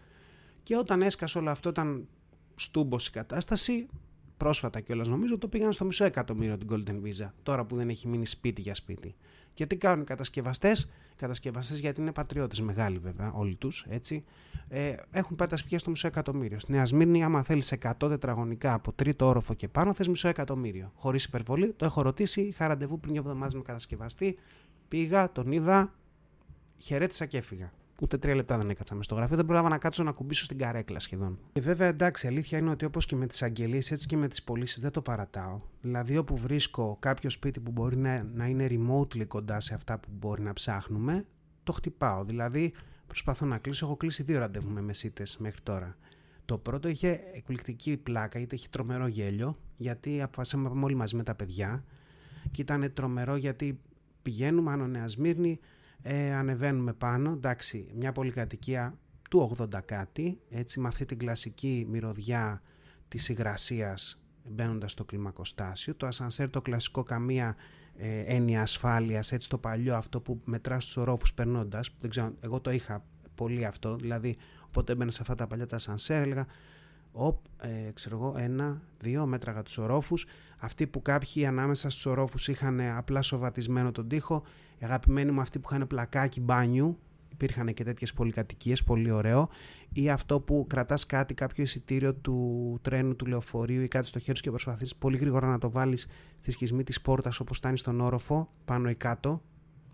Και 0.63 0.75
όταν 0.75 1.01
έσκασε 1.01 1.37
όλο 1.37 1.49
αυτό, 1.49 1.69
ήταν 1.69 2.07
στούμπος 2.55 3.07
η 3.07 3.11
κατάσταση, 3.11 3.87
πρόσφατα 4.37 4.79
κιόλας 4.79 5.07
νομίζω, 5.07 5.37
το 5.37 5.47
πήγαν 5.47 5.73
στο 5.73 5.85
μισό 5.85 6.05
εκατομμύριο 6.05 6.57
την 6.57 6.67
Golden 6.71 7.07
Visa, 7.07 7.29
τώρα 7.43 7.65
που 7.65 7.75
δεν 7.75 7.89
έχει 7.89 8.07
μείνει 8.07 8.25
σπίτι 8.25 8.61
για 8.61 8.75
σπίτι. 8.75 9.15
Και 9.53 9.65
τι 9.65 9.77
κάνουν 9.77 10.01
οι 10.01 10.05
κατασκευαστές, 10.05 10.89
κατασκευαστές, 11.21 11.79
γιατί 11.79 12.01
είναι 12.01 12.11
πατριώτες 12.11 12.61
μεγάλοι 12.61 12.97
βέβαια, 12.97 13.31
όλοι 13.33 13.55
τους, 13.55 13.85
έτσι, 13.89 14.23
ε, 14.67 14.95
έχουν 15.11 15.35
πάει 15.35 15.47
τα 15.47 15.57
σπίτια 15.57 15.79
στο 15.79 15.89
μισό 15.89 16.07
εκατομμύριο. 16.07 16.59
Στη 16.59 16.71
Νέα 16.71 16.85
Σμύρνη, 16.85 17.23
άμα 17.23 17.43
θέλεις 17.43 17.71
100 17.71 18.09
τετραγωνικά 18.09 18.73
από 18.73 18.93
τρίτο 18.93 19.25
όροφο 19.25 19.53
και 19.53 19.67
πάνω, 19.67 19.93
θες 19.93 20.07
μισό 20.07 20.27
εκατομμύριο. 20.27 20.91
Χωρίς 20.95 21.23
υπερβολή, 21.23 21.73
το 21.73 21.85
έχω 21.85 22.01
ρωτήσει, 22.01 22.41
είχα 22.41 22.67
ραντεβού 22.67 22.99
πριν 22.99 23.13
δύο 23.13 23.21
εβδομάδες 23.21 23.53
με 23.53 23.61
κατασκευαστή. 23.61 24.37
Πήγα, 24.87 25.31
τον 25.31 25.51
είδα, 25.51 25.93
χαιρέτησα 26.77 27.25
και 27.25 27.37
έφυγα. 27.37 27.71
Ούτε 28.01 28.17
τρία 28.17 28.35
λεπτά 28.35 28.57
δεν 28.57 28.69
έκατσα 28.69 28.97
στο 28.99 29.15
γραφείο. 29.15 29.35
Δεν 29.35 29.45
πρόλαβα 29.45 29.69
να 29.69 29.77
κάτσω 29.77 30.03
να 30.03 30.11
κουμπίσω 30.11 30.43
στην 30.43 30.57
καρέκλα 30.57 30.99
σχεδόν. 30.99 31.39
Και 31.53 31.61
βέβαια 31.61 31.87
εντάξει, 31.87 32.27
αλήθεια 32.27 32.57
είναι 32.57 32.69
ότι 32.69 32.85
όπως 32.85 33.05
και 33.05 33.15
με 33.15 33.27
τις 33.27 33.41
αγγελίες, 33.41 33.91
έτσι 33.91 34.07
και 34.07 34.17
με 34.17 34.27
τις 34.27 34.43
πωλήσεις 34.43 34.79
δεν 34.79 34.91
το 34.91 35.01
παρατάω. 35.01 35.61
Δηλαδή, 35.81 36.17
όπου 36.17 36.37
βρίσκω 36.37 36.97
κάποιο 36.99 37.29
σπίτι 37.29 37.59
που 37.59 37.71
μπορεί 37.71 37.97
να, 37.97 38.23
να 38.23 38.45
είναι 38.45 38.67
remotely 38.69 39.27
κοντά 39.27 39.59
σε 39.59 39.73
αυτά 39.73 39.99
που 39.99 40.09
μπορεί 40.11 40.41
να 40.41 40.53
ψάχνουμε, 40.53 41.25
το 41.63 41.71
χτυπάω. 41.71 42.23
Δηλαδή, 42.23 42.73
προσπαθώ 43.07 43.45
να 43.45 43.57
κλείσω. 43.57 43.85
Έχω 43.85 43.95
κλείσει 43.95 44.23
δύο 44.23 44.39
ραντεβού 44.39 44.69
με 44.69 44.81
μεσίτες 44.81 45.37
μέχρι 45.37 45.61
τώρα. 45.61 45.97
Το 46.45 46.57
πρώτο 46.57 46.87
είχε 46.87 47.19
εκπληκτική 47.33 47.97
πλάκα, 47.97 48.37
γιατί 48.37 48.55
είχε 48.55 48.67
τρομερό 48.69 49.07
γέλιο, 49.07 49.57
γιατί 49.77 50.21
αποφασίσαμε 50.21 50.63
να 50.63 50.69
πάμε 50.69 50.85
όλοι 50.85 50.95
μαζί 50.95 51.15
με 51.15 51.23
τα 51.23 51.35
παιδιά. 51.35 51.83
Και 52.51 52.61
ήταν 52.61 52.91
τρομερό 52.93 53.35
γιατί 53.35 53.79
πηγαίνουμε, 54.21 54.71
Άνω 54.71 54.87
Νέας 54.87 55.11
Σμύρνη, 55.11 55.59
ε, 56.01 56.33
ανεβαίνουμε 56.33 56.93
πάνω, 56.93 57.31
εντάξει, 57.31 57.87
μια 57.95 58.11
πολυκατοικία 58.11 58.97
του 59.29 59.55
80 59.57 59.81
κάτι, 59.85 60.39
έτσι 60.49 60.79
με 60.79 60.87
αυτή 60.87 61.05
την 61.05 61.17
κλασική 61.17 61.87
μυρωδιά 61.89 62.61
της 63.07 63.29
υγρασίας 63.29 64.21
μπαίνοντας 64.49 64.91
στο 64.91 65.05
κλιμακοστάσιο. 65.05 65.95
Το 65.95 66.07
ασανσέρ 66.07 66.49
το 66.49 66.61
κλασικό 66.61 67.03
καμία 67.03 67.55
ε, 67.95 68.19
έννοια 68.19 68.61
ασφάλειας, 68.61 69.31
έτσι 69.31 69.49
το 69.49 69.57
παλιό 69.57 69.95
αυτό 69.95 70.21
που 70.21 70.41
μετράς 70.43 70.83
στους 70.83 70.97
ορόφους 70.97 71.33
περνώντας, 71.33 71.95
δεν 71.99 72.09
ξέρω, 72.09 72.33
εγώ 72.39 72.59
το 72.61 72.71
είχα 72.71 73.05
πολύ 73.35 73.65
αυτό, 73.65 73.95
δηλαδή 73.95 74.37
οπότε 74.65 74.91
έμπαινα 74.91 75.11
σε 75.11 75.21
αυτά 75.21 75.35
τα 75.35 75.47
παλιά 75.47 75.67
τα 75.67 75.75
ασανσέρ, 75.75 76.21
έλεγα 76.21 76.45
Οπ, 77.11 77.37
ε, 77.57 77.91
ξέρω 77.93 78.17
εγώ, 78.17 78.35
ένα, 78.37 78.81
δύο 78.99 79.25
μέτρα 79.25 79.61
τους 79.61 79.77
ορόφους. 79.77 80.25
Αυτοί 80.57 80.87
που 80.87 81.01
κάποιοι 81.01 81.45
ανάμεσα 81.45 81.89
στους 81.89 82.05
ορόφους 82.05 82.47
είχαν 82.47 82.81
απλά 82.81 83.21
σοβατισμένο 83.21 83.91
τον 83.91 84.07
τοίχο. 84.07 84.43
Οι 84.77 84.85
αγαπημένοι 84.85 85.31
μου 85.31 85.41
αυτοί 85.41 85.59
που 85.59 85.69
είχαν 85.71 85.87
πλακάκι 85.87 86.41
μπάνιου. 86.41 86.97
Υπήρχαν 87.29 87.73
και 87.73 87.83
τέτοιες 87.83 88.13
πολυκατοικίες, 88.13 88.83
πολύ 88.83 89.11
ωραίο. 89.11 89.49
Ή 89.93 90.09
αυτό 90.09 90.39
που 90.39 90.65
κρατάς 90.69 91.05
κάτι, 91.05 91.33
κάποιο 91.33 91.63
εισιτήριο 91.63 92.13
του 92.13 92.79
τρένου, 92.81 93.15
του 93.15 93.25
λεωφορείου 93.25 93.81
ή 93.81 93.87
κάτι 93.87 94.07
στο 94.07 94.19
χέρι 94.19 94.37
σου 94.37 94.43
και 94.43 94.49
προσπαθείς 94.49 94.95
πολύ 94.95 95.17
γρήγορα 95.17 95.47
να 95.47 95.57
το 95.57 95.71
βάλεις 95.71 96.07
στη 96.37 96.51
σχισμή 96.51 96.83
της 96.83 97.01
πόρτας 97.01 97.39
όπως 97.39 97.57
φτάνει 97.57 97.77
στον 97.77 98.01
όροφο, 98.01 98.51
πάνω 98.65 98.89
ή 98.89 98.95
κάτω. 98.95 99.41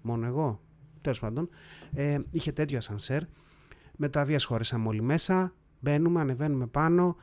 Μόνο 0.02 0.26
εγώ. 0.26 0.62
Τέλος 1.02 1.20
πάντων. 1.20 1.50
Ε, 1.94 2.20
είχε 2.32 2.52
τέτοιο 2.52 2.78
ασανσέρ. 2.78 3.22
Μετά 3.96 4.26
βία 4.26 4.40
χώρεσαμε 4.40 4.88
όλοι 4.88 5.02
μέσα. 5.02 5.54
Μπαίνουμε, 5.88 6.20
ανεβαίνουμε 6.20 6.68
πάνω, 6.68 7.16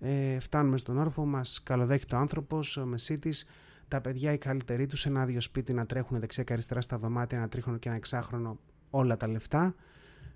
ε, 0.00 0.38
φτάνουμε 0.38 0.76
στον 0.76 0.98
όροφο 0.98 1.24
μας, 1.24 1.62
καλοδέχεται 1.62 2.14
ο 2.14 2.18
άνθρωπος, 2.18 2.76
ο 2.76 2.86
μεσίτης, 2.86 3.46
τα 3.88 4.00
παιδιά 4.00 4.32
οι 4.32 4.38
καλύτεροι 4.38 4.86
τους, 4.86 5.06
ένα 5.06 5.22
άδειο 5.22 5.40
σπίτι 5.40 5.72
να 5.72 5.86
τρέχουν 5.86 6.20
δεξιά 6.20 6.44
και 6.44 6.52
αριστερά 6.52 6.80
στα 6.80 6.98
δωμάτια, 6.98 7.38
ένα 7.38 7.48
τρίχρονο 7.48 7.78
και 7.78 7.88
ένα 7.88 7.96
εξάχρονο, 7.96 8.58
όλα 8.90 9.16
τα 9.16 9.28
λεφτά. 9.28 9.74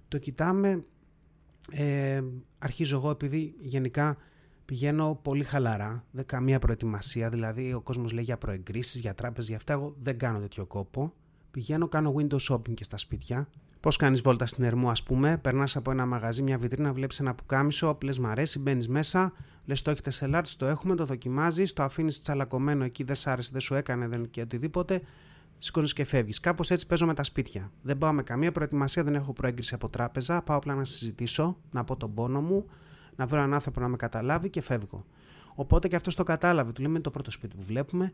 Το 0.08 0.18
κοιτάμε, 0.18 0.84
ε, 1.70 2.22
αρχίζω 2.58 2.96
εγώ 2.96 3.10
επειδή 3.10 3.54
γενικά 3.60 4.16
πηγαίνω 4.64 5.18
πολύ 5.22 5.44
χαλαρά, 5.44 6.04
δεν 6.10 6.26
καμία 6.26 6.58
προετοιμασία, 6.58 7.28
δηλαδή 7.28 7.72
ο 7.72 7.80
κόσμος 7.80 8.12
λέει 8.12 8.24
για 8.24 8.38
προεγκρίσεις, 8.38 9.00
για 9.00 9.14
τράπεζες, 9.14 9.48
για 9.48 9.56
αυτά, 9.56 9.72
εγώ 9.72 9.96
δεν 10.02 10.18
κάνω 10.18 10.38
τέτοιο 10.38 10.66
κόπο. 10.66 11.12
Πηγαίνω, 11.54 11.88
κάνω 11.88 12.14
window 12.16 12.38
shopping 12.38 12.74
και 12.74 12.84
στα 12.84 12.96
σπίτια, 12.96 13.48
Πώς 13.80 13.96
κάνεις 13.96 14.20
βόλτα 14.20 14.46
στην 14.46 14.64
Ερμού, 14.64 14.90
ας 14.90 15.02
πούμε, 15.02 15.38
περνάς 15.38 15.76
από 15.76 15.90
ένα 15.90 16.06
μαγαζί, 16.06 16.42
μια 16.42 16.58
βιτρίνα, 16.58 16.92
βλέπεις 16.92 17.20
ένα 17.20 17.34
πουκάμισο, 17.34 17.98
λε 18.02 18.12
μ' 18.20 18.26
αρέσει, 18.26 18.58
μπαίνεις 18.58 18.88
μέσα, 18.88 19.32
λες 19.64 19.82
το 19.82 19.90
έχετε 19.90 20.10
σε 20.10 20.30
large, 20.32 20.48
το 20.58 20.66
έχουμε, 20.66 20.94
το 20.94 21.04
δοκιμάζεις, 21.04 21.72
το 21.72 21.82
αφήνεις 21.82 22.22
τσαλακωμένο 22.22 22.84
εκεί, 22.84 23.04
δεν 23.04 23.14
σ' 23.14 23.26
άρεσε, 23.26 23.50
δεν 23.52 23.60
σου 23.60 23.74
έκανε, 23.74 24.08
δεν 24.08 24.30
και 24.30 24.40
οτιδήποτε, 24.40 25.02
σηκώνεις 25.58 25.92
και 25.92 26.04
φεύγεις. 26.04 26.40
Κάπως 26.40 26.70
έτσι 26.70 26.86
παίζω 26.86 27.06
με 27.06 27.14
τα 27.14 27.22
σπίτια. 27.22 27.70
Δεν 27.82 27.98
πάω 27.98 28.12
με 28.12 28.22
καμία 28.22 28.52
προετοιμασία, 28.52 29.04
δεν 29.04 29.14
έχω 29.14 29.32
προέγκριση 29.32 29.74
από 29.74 29.88
τράπεζα, 29.88 30.42
πάω 30.42 30.56
απλά 30.56 30.74
να 30.74 30.84
συζητήσω, 30.84 31.56
να 31.70 31.84
πω 31.84 31.96
τον 31.96 32.14
πόνο 32.14 32.40
μου, 32.40 32.66
να 33.16 33.26
βρω 33.26 33.38
έναν 33.38 33.54
άνθρωπο 33.54 33.80
να 33.80 33.88
με 33.88 33.96
καταλάβει 33.96 34.50
και 34.50 34.60
φεύγω. 34.60 35.04
Οπότε 35.54 35.88
και 35.88 35.96
αυτός 35.96 36.14
το 36.14 36.22
κατάλαβε, 36.22 36.72
του 36.72 36.82
λέμε 36.82 37.00
το 37.00 37.10
πρώτο 37.10 37.30
σπίτι 37.30 37.56
που 37.56 37.62
βλέπουμε, 37.62 38.12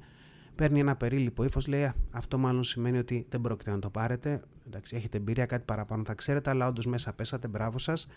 παίρνει 0.60 0.80
ένα 0.80 0.96
περίληπο 0.96 1.44
ύφος, 1.44 1.66
λέει 1.66 1.92
αυτό 2.10 2.38
μάλλον 2.38 2.64
σημαίνει 2.64 2.98
ότι 2.98 3.26
δεν 3.30 3.40
πρόκειται 3.40 3.70
να 3.70 3.78
το 3.78 3.90
πάρετε. 3.90 4.42
Εντάξει, 4.66 4.96
έχετε 4.96 5.16
εμπειρία, 5.16 5.46
κάτι 5.46 5.64
παραπάνω 5.64 6.04
θα 6.04 6.14
ξέρετε, 6.14 6.50
αλλά 6.50 6.66
όντως 6.66 6.86
μέσα 6.86 7.12
πέσατε, 7.12 7.48
μπράβο 7.48 7.78
σας. 7.78 8.08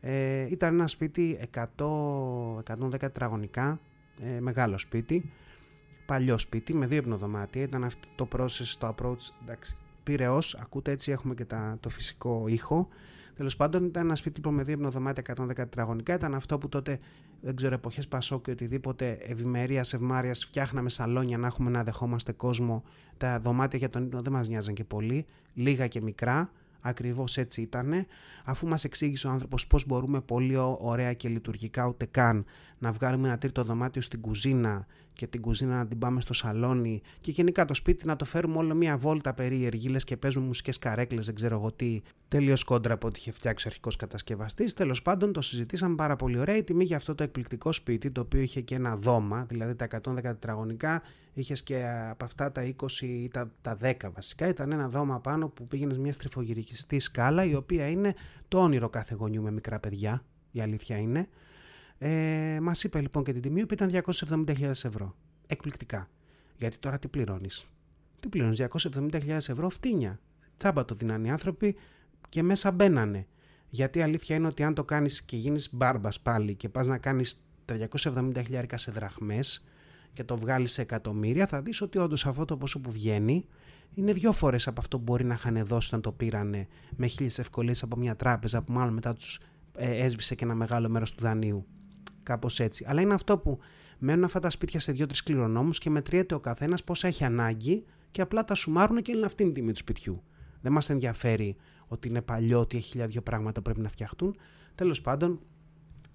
Ε, 0.00 0.46
ήταν 0.50 0.74
ένα 0.74 0.88
σπίτι 0.88 1.38
100-110 1.76 2.98
τετραγωνικά, 2.98 3.80
ε, 4.36 4.40
μεγάλο 4.40 4.78
σπίτι, 4.78 5.32
παλιό 6.06 6.38
σπίτι 6.38 6.74
με 6.74 6.86
δύο 6.86 6.98
υπνοδωμάτια. 6.98 7.62
Ήταν 7.62 7.84
αυτό 7.84 8.08
το 8.16 8.28
process, 8.36 8.74
το 8.78 8.94
approach, 8.94 9.32
εντάξει, 9.42 9.76
πυρεός, 10.08 10.54
ακούτε 10.54 10.90
έτσι 10.90 11.10
έχουμε 11.10 11.34
και 11.34 11.44
τα, 11.44 11.76
το 11.80 11.88
φυσικό 11.88 12.44
ήχο. 12.48 12.88
Τέλος 13.34 13.56
πάντων, 13.56 13.84
ήταν 13.84 14.04
ένας 14.04 14.18
σπίτι 14.18 14.36
λοιπόν, 14.36 14.54
με 14.54 14.62
δύο 14.62 14.74
υπνοδωμάτια 14.74 15.34
110 15.36 15.54
τετραγωνικά. 15.54 16.14
Ήταν 16.14 16.34
αυτό 16.34 16.58
που 16.58 16.68
τότε, 16.68 16.98
δεν 17.40 17.56
ξέρω, 17.56 17.74
εποχές 17.74 18.08
Πασόκ 18.08 18.44
και 18.44 18.50
οτιδήποτε 18.50 19.10
ευημερία, 19.10 19.80
ευμάρεια, 19.80 20.34
φτιάχναμε 20.34 20.88
σαλόνια 20.88 21.38
να 21.38 21.46
έχουμε 21.46 21.70
να 21.70 21.84
δεχόμαστε 21.84 22.32
κόσμο. 22.32 22.82
Τα 23.16 23.40
δωμάτια 23.40 23.78
για 23.78 23.88
τον 23.88 24.04
ύπνο 24.04 24.20
δεν 24.20 24.32
μας 24.32 24.48
νοιάζαν 24.48 24.74
και 24.74 24.84
πολύ. 24.84 25.26
Λίγα 25.54 25.86
και 25.86 26.00
μικρά. 26.00 26.50
Ακριβώς 26.80 27.36
έτσι 27.36 27.62
ήταν, 27.62 28.06
αφού 28.44 28.68
μας 28.68 28.84
εξήγησε 28.84 29.26
ο 29.26 29.30
άνθρωπος 29.30 29.66
πώς 29.66 29.86
μπορούμε 29.86 30.20
πολύ 30.20 30.56
ωραία 30.78 31.12
και 31.12 31.28
λειτουργικά 31.28 31.86
ούτε 31.86 32.06
καν 32.06 32.44
να 32.78 32.92
βγάλουμε 32.92 33.28
ένα 33.28 33.38
τρίτο 33.38 33.64
δωμάτιο 33.64 34.02
στην 34.02 34.20
κουζίνα 34.20 34.86
και 35.18 35.26
την 35.26 35.40
κουζίνα 35.40 35.74
να 35.74 35.86
την 35.86 35.98
πάμε 35.98 36.20
στο 36.20 36.32
σαλόνι 36.32 37.00
και 37.20 37.30
γενικά 37.30 37.64
το 37.64 37.74
σπίτι 37.74 38.06
να 38.06 38.16
το 38.16 38.24
φέρουμε 38.24 38.56
όλο 38.56 38.74
μία 38.74 38.96
βόλτα 38.96 39.34
περίεργη, 39.34 39.88
λες 39.88 40.04
και 40.04 40.16
παίζουμε 40.16 40.46
μουσικές 40.46 40.78
καρέκλες, 40.78 41.26
δεν 41.26 41.34
ξέρω 41.34 41.56
εγώ 41.56 41.72
τι, 41.72 42.00
τελείως 42.28 42.64
κόντρα 42.64 42.94
από 42.94 43.06
ό,τι 43.06 43.18
είχε 43.18 43.30
φτιάξει 43.30 43.66
ο 43.66 43.68
αρχικός 43.70 43.96
κατασκευαστής. 43.96 44.74
Τέλος 44.74 45.02
πάντων, 45.02 45.32
το 45.32 45.40
συζητήσαμε 45.40 45.94
πάρα 45.94 46.16
πολύ 46.16 46.38
ωραία. 46.38 46.56
Η 46.56 46.62
τιμή 46.62 46.84
για 46.84 46.96
αυτό 46.96 47.14
το 47.14 47.22
εκπληκτικό 47.22 47.72
σπίτι, 47.72 48.10
το 48.10 48.20
οποίο 48.20 48.40
είχε 48.40 48.60
και 48.60 48.74
ένα 48.74 48.96
δώμα, 48.96 49.44
δηλαδή 49.48 49.74
τα 49.74 49.84
110 49.84 50.22
τετραγωνικά, 50.22 51.02
είχες 51.32 51.62
και 51.62 51.84
από 52.10 52.24
αυτά 52.24 52.52
τα 52.52 52.74
20 52.80 53.00
ή 53.00 53.28
τα, 53.28 53.52
τα 53.60 53.76
10 53.82 53.92
βασικά. 54.14 54.48
Ήταν 54.48 54.72
ένα 54.72 54.88
δώμα 54.88 55.20
πάνω 55.20 55.48
που 55.48 55.66
πήγαινες 55.66 55.98
μια 55.98 56.12
στριφογυρική 56.12 57.00
σκάλα, 57.00 57.44
η 57.44 57.54
οποία 57.54 57.88
είναι 57.88 58.14
το 58.48 58.58
όνειρο 58.58 58.88
κάθε 58.88 59.14
γονιού 59.14 59.42
με 59.42 59.50
μικρά 59.50 59.78
παιδιά. 59.78 60.22
Η 60.50 60.60
αλήθεια 60.60 60.96
είναι. 60.96 61.28
Ε, 61.98 62.58
Μας 62.62 62.84
είπε 62.84 63.00
λοιπόν 63.00 63.24
και 63.24 63.32
την 63.32 63.42
τιμή 63.42 63.66
που 63.66 63.74
ήταν 63.74 63.90
270.000 64.46 64.60
ευρώ. 64.62 65.14
Εκπληκτικά. 65.46 66.08
Γιατί 66.56 66.78
τώρα 66.78 66.98
τι 66.98 67.08
πληρώνεις; 67.08 67.66
Τι 68.20 68.28
πληρώνεις, 68.28 68.66
270.000 68.92 69.28
ευρώ 69.28 69.68
φτύνια. 69.68 70.20
Τσάμπα 70.56 70.84
το 70.84 70.94
δίνανε 70.94 71.26
οι 71.26 71.30
άνθρωποι 71.30 71.76
και 72.28 72.42
μέσα 72.42 72.70
μπαίνανε. 72.70 73.26
Γιατί 73.68 73.98
η 73.98 74.02
αλήθεια 74.02 74.36
είναι 74.36 74.46
ότι 74.46 74.62
αν 74.62 74.74
το 74.74 74.84
κάνεις 74.84 75.22
και 75.22 75.36
γίνεις 75.36 75.68
μπάρμπας 75.72 76.20
πάλι 76.20 76.54
και 76.54 76.68
πας 76.68 76.86
να 76.86 76.98
κάνεις 76.98 77.42
τα 77.64 77.88
270.000 78.02 78.64
σε 78.74 78.90
δραχμές 78.90 79.64
και 80.12 80.24
το 80.24 80.36
βγάλεις 80.36 80.72
σε 80.72 80.82
εκατομμύρια, 80.82 81.46
θα 81.46 81.62
δεις 81.62 81.80
ότι 81.80 81.98
όντως 81.98 82.26
αυτό 82.26 82.44
το 82.44 82.56
ποσό 82.56 82.80
που 82.80 82.90
βγαίνει 82.90 83.46
είναι 83.94 84.12
δύο 84.12 84.32
φορές 84.32 84.66
από 84.66 84.80
αυτό 84.80 84.96
που 84.96 85.02
μπορεί 85.02 85.24
να 85.24 85.34
είχαν 85.34 85.66
δώσει 85.66 85.86
όταν 85.86 86.00
το 86.00 86.12
πήρανε 86.12 86.66
με 86.96 87.06
χίλιες 87.06 87.38
ευκολίες 87.38 87.82
από 87.82 87.96
μια 87.96 88.16
τράπεζα 88.16 88.62
που 88.62 88.72
μάλλον 88.72 88.94
μετά 88.94 89.12
τους 89.14 89.40
ε, 89.76 90.04
έσβησε 90.04 90.34
και 90.34 90.44
ένα 90.44 90.54
μεγάλο 90.54 90.88
μέρος 90.88 91.14
του 91.14 91.22
δανείου. 91.22 91.66
Κάπως 92.28 92.60
έτσι. 92.60 92.84
Αλλά 92.88 93.00
είναι 93.00 93.14
αυτό 93.14 93.38
που 93.38 93.58
μένουν 93.98 94.24
αυτά 94.24 94.38
τα 94.38 94.50
σπίτια 94.50 94.80
σε 94.80 94.92
δύο-τρεις 94.92 95.22
κληρονόμους 95.22 95.78
και 95.78 95.90
μετριέται 95.90 96.34
ο 96.34 96.40
καθένας 96.40 96.84
πόσα 96.84 97.08
έχει 97.08 97.24
ανάγκη 97.24 97.84
και 98.10 98.20
απλά 98.20 98.44
τα 98.44 98.54
σουμάρουν 98.54 99.02
και 99.02 99.12
είναι 99.12 99.26
αυτή 99.26 99.42
η 99.44 99.52
τιμή 99.52 99.72
του 99.72 99.78
σπιτιού. 99.78 100.22
Δεν 100.60 100.72
μας 100.72 100.90
ενδιαφέρει 100.90 101.56
ότι 101.86 102.08
είναι 102.08 102.22
παλιό, 102.22 102.60
ότι 102.60 102.76
έχει 102.76 102.88
χιλιάδιο 102.88 103.22
πράγματα 103.22 103.52
που 103.52 103.62
πρέπει 103.62 103.80
να 103.80 103.88
φτιαχτούν. 103.88 104.36
Τέλος 104.74 105.00
πάντων, 105.00 105.40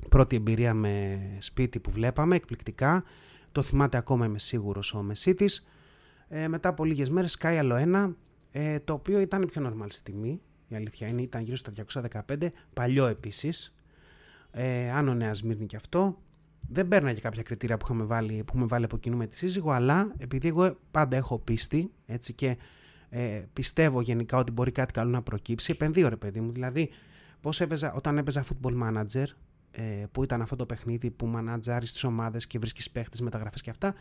πρώτη 0.10 0.36
εμπειρία 0.36 0.74
με 0.74 1.20
σπίτι 1.39 1.79
που 1.79 1.91
βλέπαμε, 1.91 2.36
εκπληκτικά. 2.36 3.03
Το 3.51 3.62
θυμάται 3.62 3.98
ακόμα, 3.98 4.25
είμαι 4.25 4.39
σίγουρος 4.39 4.93
ο 4.93 5.01
Μεσίτης. 5.01 5.67
Ε, 6.27 6.48
μετά 6.48 6.70
από 6.70 6.86
λίγες 6.86 7.10
μέρες 7.10 7.32
σκάει 7.32 7.58
άλλο 7.58 7.75
ένα, 7.75 8.15
ε, 8.51 8.79
το 8.79 8.93
οποίο 8.93 9.20
ήταν 9.20 9.46
πιο 9.46 9.67
normal 9.67 9.88
στη 9.88 10.03
τιμή. 10.12 10.41
Η 10.67 10.75
αλήθεια 10.75 11.08
είναι, 11.08 11.22
ήταν 11.22 11.41
γύρω 11.41 11.58
στα 11.58 11.72
215, 11.72 12.51
παλιό 12.74 13.05
επίσης 13.05 13.74
ε, 14.54 14.92
Άνω 14.92 15.14
Νέας 15.14 15.38
Σμύρνη 15.38 15.66
και 15.66 15.76
αυτό. 15.76 16.18
Δεν 16.70 16.88
παίρναγε 16.88 17.20
κάποια 17.20 17.44
κριτήρια 17.44 17.78
που, 17.78 17.86
είχαμε 17.86 18.04
βάλει, 18.04 18.34
που 18.34 18.46
έχουμε 18.50 18.66
βάλει 18.66 18.86
από 18.86 18.98
κοινού 18.98 19.18
με 19.18 19.28
τη 19.28 19.38
σύζυγο, 19.38 19.72
αλλά 19.72 20.14
επειδή 20.18 20.48
εγώ 20.48 20.78
πάντα 20.92 21.18
έχω 21.18 21.40
πίστη 21.40 21.92
έτσι, 22.06 22.34
και 22.34 22.58
ε, 23.10 23.44
πιστεύω 23.54 24.02
γενικά 24.02 24.38
ότι 24.38 24.52
μπορεί 24.52 24.72
κάτι 24.72 24.94
καλό 24.94 25.10
να 25.10 25.22
προκύψει, 25.22 25.72
επενδύω 25.72 26.10
ρε 26.10 26.16
παιδί 26.16 26.40
μου. 26.40 26.52
Δηλαδή, 26.52 26.90
πώς 27.42 27.62
έπαιζα, 27.62 27.94
όταν 27.94 28.18
έπαιζα 28.18 28.44
football 28.44 28.82
manager, 28.84 29.26
ε, 29.72 30.06
που 30.12 30.24
ήταν 30.24 30.42
αυτό 30.42 30.56
το 30.56 30.66
παιχνίδι 30.66 31.12
που 31.12 31.26
μανατζάρεις 31.28 31.92
τις 31.92 32.04
ομάδες 32.04 32.48
και 32.48 32.60
βρίσκεις 32.60 32.92
παίχτες, 32.92 33.22
μεταγραφές 33.22 33.62
και 33.62 33.70
αυτά, 33.70 33.94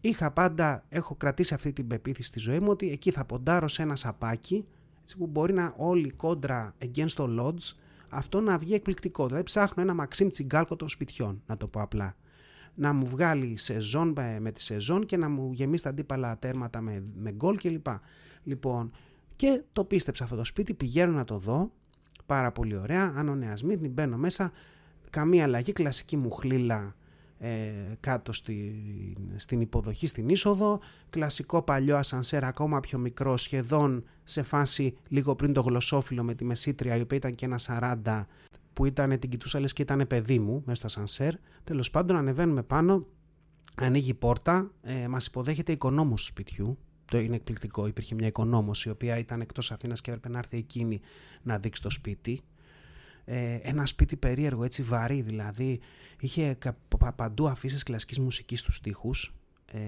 είχα 0.00 0.30
πάντα, 0.30 0.84
έχω 0.88 1.14
κρατήσει 1.14 1.54
αυτή 1.54 1.72
την 1.72 1.86
πεποίθηση 1.86 2.28
στη 2.28 2.38
ζωή 2.38 2.60
μου 2.60 2.68
ότι 2.70 2.90
εκεί 2.90 3.10
θα 3.10 3.24
ποντάρω 3.24 3.68
σε 3.68 3.82
ένα 3.82 3.96
σαπάκι 3.96 4.64
έτσι, 5.02 5.16
που 5.16 5.26
μπορεί 5.26 5.52
να 5.52 5.74
όλοι 5.76 6.10
κόντρα 6.10 6.74
against 6.78 7.16
the 7.16 7.38
odds 7.40 7.72
αυτό 8.16 8.40
να 8.40 8.58
βγει 8.58 8.74
εκπληκτικό. 8.74 9.26
Δηλαδή 9.26 9.44
ψάχνω 9.44 9.82
ένα 9.82 9.94
Μαξίμ 9.94 10.28
Τσιγκάλκο 10.28 10.76
των 10.76 10.88
σπιτιών, 10.88 11.42
να 11.46 11.56
το 11.56 11.66
πω 11.66 11.80
απλά. 11.80 12.16
Να 12.74 12.92
μου 12.92 13.06
βγάλει 13.06 13.56
σεζόν 13.56 14.14
με 14.38 14.52
τη 14.52 14.62
σεζόν 14.62 15.06
και 15.06 15.16
να 15.16 15.28
μου 15.28 15.52
γεμίσει 15.52 15.82
τα 15.82 15.88
αντίπαλα 15.88 16.38
τέρματα 16.38 16.80
με, 16.80 17.04
με 17.14 17.32
γκολ 17.32 17.56
κλπ. 17.56 17.86
Λοιπόν, 18.42 18.90
και 19.36 19.62
το 19.72 19.84
πίστεψα 19.84 20.24
αυτό 20.24 20.36
το 20.36 20.44
σπίτι, 20.44 20.74
πηγαίνω 20.74 21.12
να 21.12 21.24
το 21.24 21.38
δω. 21.38 21.70
Πάρα 22.26 22.52
πολύ 22.52 22.76
ωραία. 22.76 23.12
Αν 23.16 23.28
ο 23.28 23.34
Νεασμύρνη 23.34 23.88
μπαίνω 23.88 24.16
μέσα, 24.16 24.52
καμία 25.10 25.44
αλλαγή, 25.44 25.72
κλασική 25.72 26.16
μου 26.16 26.30
χλίλα 26.30 26.76
ε, 26.76 26.94
κάτω 28.00 28.32
στη, 28.32 28.82
στην 29.36 29.60
υποδοχή, 29.60 30.06
στην 30.06 30.28
είσοδο. 30.28 30.80
Κλασικό 31.10 31.62
παλιό 31.62 31.96
ασανσέρ, 31.96 32.44
ακόμα 32.44 32.80
πιο 32.80 32.98
μικρό, 32.98 33.36
σχεδόν 33.36 34.04
σε 34.24 34.42
φάση 34.42 34.96
λίγο 35.08 35.34
πριν 35.34 35.52
το 35.52 35.60
γλωσσόφυλλο 35.60 36.22
με 36.22 36.34
τη 36.34 36.44
μεσήτρια, 36.44 36.96
η 36.96 37.00
οποία 37.00 37.16
ήταν 37.16 37.34
και 37.34 37.44
ένα 37.44 37.58
40, 38.04 38.24
που 38.72 38.84
ήταν, 38.84 39.18
την 39.18 39.30
κοιτούσα 39.30 39.60
λες 39.60 39.72
και 39.72 39.82
ήταν 39.82 40.06
παιδί 40.06 40.38
μου 40.38 40.62
μέσα 40.64 40.76
στο 40.76 40.86
ασανσέρ. 40.86 41.34
Τέλος 41.64 41.90
πάντων 41.90 42.16
ανεβαίνουμε 42.16 42.62
πάνω, 42.62 43.06
ανοίγει 43.74 44.10
η 44.10 44.14
πόρτα, 44.14 44.70
ε, 44.82 45.08
μας 45.08 45.26
υποδέχεται 45.26 45.72
οικονόμος 45.72 46.20
του 46.20 46.26
σπιτιού, 46.26 46.78
το 47.04 47.18
είναι 47.18 47.34
εκπληκτικό. 47.34 47.86
Υπήρχε 47.86 48.14
μια 48.14 48.26
οικονόμος 48.26 48.84
η 48.84 48.90
οποία 48.90 49.18
ήταν 49.18 49.40
εκτός 49.40 49.72
Αθήνας 49.72 50.00
και 50.00 50.10
έπρεπε 50.10 50.28
να 50.28 50.38
έρθει 50.38 50.56
εκείνη 50.56 51.00
να 51.42 51.58
δείξει 51.58 51.82
το 51.82 51.90
σπίτι 51.90 52.42
ε, 53.28 53.58
ένα 53.62 53.86
σπίτι 53.86 54.16
περίεργο, 54.16 54.64
έτσι 54.64 54.82
βαρύ 54.82 55.20
δηλαδή. 55.20 55.80
Είχε 56.20 56.58
παντού 57.16 57.48
αφήσεις 57.48 57.82
κλασικής 57.82 58.18
μουσικής 58.18 58.60
στους 58.60 58.76
στίχους, 58.76 59.34
ε, 59.72 59.78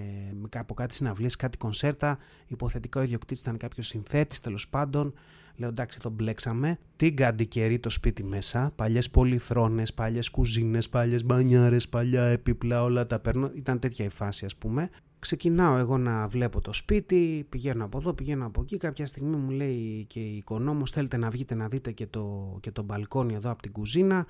από 0.55 0.73
κάτι 0.73 0.93
συναυλίες, 0.93 1.35
κάτι 1.35 1.57
κονσέρτα. 1.57 2.17
Υποθετικά 2.47 2.99
ο 2.99 3.03
ιδιοκτήτης 3.03 3.41
ήταν 3.41 3.57
κάποιος 3.57 3.87
συνθέτης 3.87 4.39
τέλος 4.39 4.67
πάντων. 4.67 5.13
Λέω 5.55 5.69
εντάξει, 5.69 5.99
τον 5.99 6.11
μπλέξαμε. 6.11 6.79
Τι 6.95 7.13
καιρή 7.47 7.79
το 7.79 7.89
σπίτι 7.89 8.23
μέσα. 8.23 8.71
Παλιές 8.75 9.09
πολυθρόνες, 9.09 9.93
παλιές 9.93 10.29
κουζίνες, 10.29 10.89
παλιές 10.89 11.23
μπανιάρες, 11.23 11.89
παλιά 11.89 12.23
έπιπλα, 12.23 12.83
όλα 12.83 13.07
τα 13.07 13.19
παίρνω. 13.19 13.51
Ήταν 13.55 13.79
τέτοια 13.79 14.05
η 14.05 14.09
φάση, 14.09 14.45
ας 14.45 14.55
πούμε. 14.55 14.89
Ξεκινάω 15.19 15.77
εγώ 15.77 15.97
να 15.97 16.27
βλέπω 16.27 16.61
το 16.61 16.73
σπίτι, 16.73 17.45
πηγαίνω 17.49 17.85
από 17.85 17.97
εδώ, 17.97 18.13
πηγαίνω 18.13 18.45
από 18.45 18.61
εκεί. 18.61 18.77
Κάποια 18.77 19.05
στιγμή 19.05 19.35
μου 19.35 19.49
λέει 19.49 20.05
και 20.07 20.19
η 20.19 20.35
οικονόμος 20.35 20.91
θέλετε 20.91 21.17
να 21.17 21.29
βγείτε 21.29 21.55
να 21.55 21.67
δείτε 21.67 21.91
και 21.91 22.07
το, 22.07 22.57
και 22.61 22.71
το 22.71 22.83
μπαλκόνι 22.83 23.33
εδώ 23.33 23.51
από 23.51 23.61
την 23.61 23.71
κουζίνα. 23.71 24.25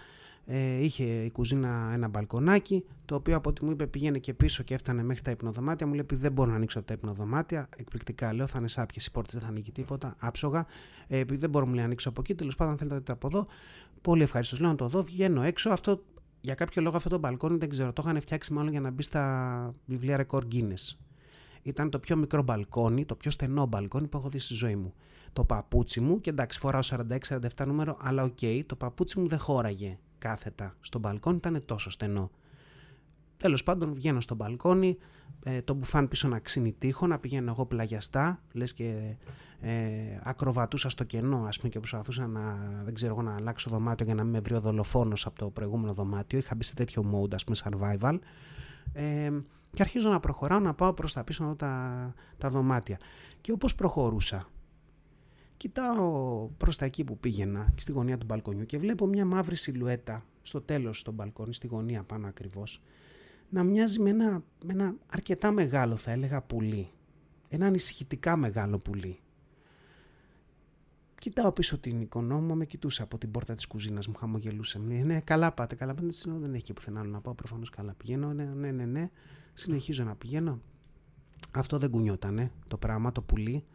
Ε, 0.45 0.84
είχε 0.84 1.04
η 1.04 1.30
κουζίνα 1.30 1.89
ένα 1.93 2.08
μπαλκονάκι, 2.08 2.84
το 3.06 3.15
οποίο 3.15 3.36
από 3.36 3.49
ό,τι 3.49 3.65
μου 3.65 3.71
είπε 3.71 3.88
πήγαινε 3.88 4.17
και 4.17 4.34
πίσω 4.34 4.63
και 4.63 4.73
έφτανε 4.73 5.04
μέχρι 5.04 5.23
τα 5.23 5.32
υπνοδωμάτια. 5.32 5.88
Μου 5.88 5.93
λέει 5.93 6.06
δεν 6.12 6.32
μπορώ 6.32 6.49
να 6.49 6.56
ανοίξω 6.56 6.80
από 6.80 6.88
τα 6.88 6.93
υπνοδωμάτια. 6.93 7.69
Εκπληκτικά 7.78 8.34
λέω, 8.34 8.47
θα 8.47 8.60
είναι 8.60 8.67
σάπιες 8.67 9.06
οι 9.06 9.12
πόρτε, 9.12 9.30
δεν 9.34 9.41
θα 9.41 9.47
ανοίγει 9.47 9.71
τίποτα. 9.71 10.15
Άψογα. 10.19 10.65
Ε, 11.08 11.17
επειδή 11.17 11.39
δεν 11.39 11.49
μπορώ 11.49 11.65
να 11.65 11.84
ανοίξω 11.84 12.10
από 12.10 12.21
εκεί, 12.21 12.36
τέλος 12.36 12.56
πάντων 12.56 12.78
θέλετε 12.78 12.93
να 12.93 12.99
δείτε 12.99 13.12
από 13.12 13.28
εδώ. 13.28 13.47
Πολύ 14.02 14.23
ευχαριστώ. 14.23 14.58
Λέω 14.60 14.69
να 14.69 14.75
το 14.75 14.88
δω, 14.88 15.04
βγαίνω 15.04 15.43
έξω. 15.43 15.69
Αυτό 15.69 16.04
για 16.41 16.56
κάποιο 16.56 16.82
λόγο 16.82 16.95
αυτό 16.95 17.10
το 17.10 17.17
μπαλκόνι 17.17 17.58
δεν 17.58 17.69
ξέρω, 17.69 17.93
το 17.93 18.04
είχαν 18.06 18.21
φτιάξει 18.21 18.54
μάλλον 18.54 18.71
για 18.71 18.82
να 18.82 18.89
μπει 18.89 19.04
στα 19.04 19.75
βιβλία 19.86 20.17
ρεκόρ 20.17 20.45
Guinness. 20.52 20.97
Ήταν 21.63 21.89
το 21.89 21.99
πιο 21.99 22.15
μικρό 22.15 22.43
μπαλκόνι, 22.43 23.06
το 23.06 23.15
πιο 23.15 23.32
στενό 23.32 23.65
μπαλκόνι 23.65 24.08
που 24.08 24.17
έχω 24.17 24.30
δει 24.30 24.39
στη 24.39 24.54
ζωή 24.54 24.75
μου. 24.75 24.93
Το 25.34 25.45
παπούτσι 25.45 25.99
μου, 25.99 26.21
και 26.21 26.30
εντάξει, 26.30 26.60
φοράω 26.60 26.82
46-47 26.84 27.65
νούμερο, 27.65 27.97
αλλά 28.02 28.23
OK, 28.24 28.38
okay, 28.41 28.62
το 28.65 28.75
παπούτσι 28.75 29.19
μου 29.19 29.28
δεν 29.28 29.39
χώραγε 29.39 29.99
κάθετα. 30.17 30.75
Στο 30.82 30.99
μπαλκόνι 30.99 31.38
ήταν 31.38 31.65
τόσο 31.65 31.89
στενό. 31.89 32.32
Τέλος 33.39 33.63
πάντων, 33.63 33.93
βγαίνω 33.93 34.21
στο 34.21 34.36
μπαλκόνι, 34.36 34.97
ε, 35.43 35.62
το 35.62 35.73
μπουφάν 35.73 36.08
πίσω 36.08 36.28
να 36.28 36.39
ξύνει 36.39 36.71
τοίχο, 36.72 37.08
να 37.08 37.19
πηγαίνω 37.19 37.52
εγώ 37.52 37.65
πλαγιαστά, 37.65 38.41
λες 38.54 38.73
και 38.73 39.15
ε, 39.60 39.73
ακροβατούσα 40.23 40.89
στο 40.89 41.04
κενό, 41.04 41.45
ας 41.47 41.58
πούμε, 41.58 41.69
και 41.69 41.80
προσπαθούσα 41.80 42.28
να, 42.28 42.58
δεν 42.84 42.93
ξέρω 42.93 43.13
εγώ, 43.13 43.21
να 43.21 43.36
αλλάξω 43.36 43.69
δωμάτιο 43.69 44.06
για 44.06 44.15
να 44.15 44.23
μην 44.23 44.32
με 44.32 44.39
βρει 44.39 44.54
ο 44.54 44.60
δολοφόνος 44.60 45.25
από 45.25 45.39
το 45.39 45.49
προηγούμενο 45.49 45.93
δωμάτιο. 45.93 46.38
Είχα 46.38 46.56
μπει 46.56 46.63
σε 46.63 46.73
τέτοιο 46.73 47.12
mode, 47.13 47.34
ας 47.34 47.43
πούμε, 47.43 47.58
survival. 47.63 48.19
Ε, 48.93 49.32
και 49.73 49.82
αρχίζω 49.82 50.10
να 50.10 50.19
προχωράω, 50.19 50.60
να 50.60 50.73
πάω 50.73 50.93
προς 50.93 51.13
τα 51.13 51.23
πίσω 51.23 51.43
εδώ 51.43 51.56
τα, 51.56 52.13
τα 52.38 52.49
δωμάτια. 52.49 52.99
Και 53.41 53.52
όπως 53.52 53.75
προχωρούσα, 53.75 54.47
κοιτάω 55.58 56.47
προς 56.58 56.78
τα 56.78 56.86
εκεί 56.86 57.04
που 57.04 57.17
πήγαινα, 57.17 57.73
στη 57.75 57.91
γωνία 57.91 58.17
του 58.17 58.25
μπαλκονιού, 58.25 58.65
και 58.65 58.78
βλέπω 58.78 59.06
μια 59.06 59.25
μαύρη 59.25 59.56
σιλουέτα 59.56 60.25
στο 60.41 60.62
τέλος 60.62 61.04
του 61.04 61.12
μπαλκόνι, 61.12 61.54
στη 61.54 61.67
γωνία 61.67 62.04
πάνω 62.04 62.28
ακριβώς, 62.28 62.82
να 63.50 63.64
μοιάζει 63.64 64.00
με 64.00 64.10
ένα, 64.10 64.44
με 64.66 64.74
ένα 64.74 64.96
αρκετά 65.08 65.52
μεγάλο, 65.52 65.96
θα 65.96 66.12
έλεγα, 66.12 66.42
πουλί. 66.42 66.90
Ένα 67.50 67.66
ανησυχητικά 67.66 68.36
μεγάλο 68.36 68.80
πουλί. 68.80 69.20
Κοιτάω 71.16 71.52
πίσω 71.52 71.78
την 71.78 72.02
οικονόμο, 72.02 72.56
με 72.56 72.66
κοιτούσε 72.66 73.02
από 73.02 73.18
την 73.18 73.32
πόρτα 73.32 73.56
της 73.56 73.68
κουζίνας 73.68 74.08
μου, 74.08 74.14
χαμογελούσε. 74.14 74.80
Ναι, 74.80 74.96
ναι, 74.96 75.20
καλά 75.20 75.52
πάτε, 75.52 75.76
καλά 75.76 75.94
πάτε. 75.94 76.08
δεν 76.26 76.54
έχει 76.54 76.64
και 76.64 76.74
πουθενά 76.74 77.00
άλλο 77.00 77.10
να 77.10 77.22
πάω. 77.22 77.34
Προφανώς 77.34 77.70
καλά 77.70 77.94
πηγαίνω. 77.94 78.34
Ναι, 78.34 78.44
ναι, 78.44 78.72
ναι, 78.72 78.86
ναι. 78.86 79.10
Συνεχίζω 79.54 80.04
να 80.04 80.16
πηγαίνω. 80.16 80.62
Αυτό 81.54 81.78
δεν 81.78 81.90
κουνιότανε 81.90 82.52
το 82.68 82.78
πράγμα, 82.78 83.12
το 83.12 83.22
πουλί. 83.22 83.66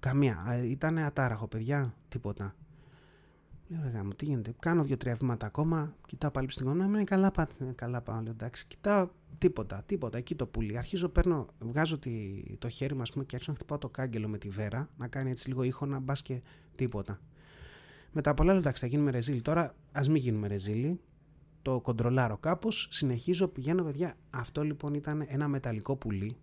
Καμία. 0.00 0.60
Ήταν 0.64 0.98
ατάραχο, 0.98 1.46
παιδιά. 1.46 1.94
Τίποτα. 2.08 2.54
Λέω 3.68 3.90
ρε 3.92 4.02
μου, 4.02 4.14
τι 4.14 4.24
γίνεται. 4.24 4.54
Κάνω 4.58 4.84
δύο-τρία 4.84 5.14
βήματα 5.14 5.46
ακόμα. 5.46 5.94
Κοιτάω 6.06 6.30
πάλι 6.30 6.50
στην 6.50 6.66
γωνία. 6.66 6.84
Είναι 6.84 7.04
καλά 7.04 7.30
πάτε. 7.30 7.52
Είναι 7.60 7.72
καλά 7.72 8.00
πάω. 8.00 8.20
Λέω 8.20 8.32
εντάξει. 8.32 8.66
Κοιτάω 8.66 9.08
τίποτα. 9.42 9.82
Τίποτα. 9.86 10.18
Εκεί 10.18 10.34
το 10.34 10.46
πουλί. 10.46 10.78
Αρχίζω, 10.78 11.08
παίρνω, 11.08 11.46
βγάζω 11.58 11.98
τη, 11.98 12.42
το 12.58 12.68
χέρι 12.68 12.94
μου 12.94 13.02
πούμε, 13.12 13.24
και 13.24 13.34
αρχίζω 13.34 13.52
να 13.52 13.58
χτυπάω 13.58 13.78
το 13.78 13.88
κάγκελο 13.88 14.28
με 14.28 14.38
τη 14.38 14.48
βέρα. 14.48 14.88
Να 14.96 15.08
κάνει 15.08 15.30
έτσι 15.30 15.48
λίγο 15.48 15.62
ήχο 15.62 15.86
να 15.86 15.98
μπας 15.98 16.22
και 16.22 16.42
τίποτα. 16.74 17.20
Μετά 18.12 18.34
πολλά 18.34 18.52
εντάξει, 18.54 18.82
θα 18.82 18.88
γίνουμε 18.88 19.10
ρεζίλοι. 19.10 19.40
Τώρα 19.40 19.74
ας 19.92 20.08
μην 20.08 20.16
γίνουμε 20.16 20.48
ρεζίλοι. 20.48 21.00
Το 21.62 21.80
κοντρολάρω 21.80 22.36
κάπως. 22.36 22.88
Συνεχίζω, 22.90 23.48
πηγαίνω, 23.48 23.84
παιδιά. 23.84 24.16
Αυτό 24.30 24.62
λοιπόν 24.62 24.94
ήταν 24.94 25.24
ένα 25.28 25.48
μεταλλικό 25.48 25.96
πουλί. 25.96 26.36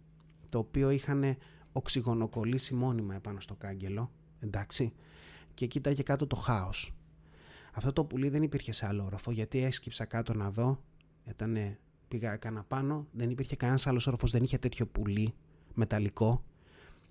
Το 0.49 0.57
οποίο 0.57 0.89
είχαν 0.89 1.37
οξυγονοκολλήσει 1.71 2.73
μόνιμα 2.73 3.15
επάνω 3.15 3.39
στο 3.39 3.55
κάγκελο. 3.55 4.11
Εντάξει. 4.39 4.93
Και 5.53 5.65
κοίταγε 5.65 6.03
κάτω 6.03 6.27
το 6.27 6.35
χάος. 6.35 6.93
Αυτό 7.73 7.93
το 7.93 8.05
πουλί 8.05 8.29
δεν 8.29 8.43
υπήρχε 8.43 8.71
σε 8.71 8.85
άλλο 8.85 9.03
όροφο 9.03 9.31
γιατί 9.31 9.63
έσκυψα 9.63 10.05
κάτω 10.05 10.33
να 10.33 10.49
δω. 10.51 10.83
Ήτανε, 11.29 11.79
πήγα, 12.09 12.33
έκανα 12.33 12.63
πάνω. 12.63 13.07
Δεν 13.11 13.29
υπήρχε 13.29 13.55
κανένας 13.55 13.87
άλλος 13.87 14.07
όροφος, 14.07 14.31
δεν 14.31 14.43
είχε 14.43 14.57
τέτοιο 14.57 14.87
πουλί 14.87 15.33
μεταλλικό. 15.73 16.43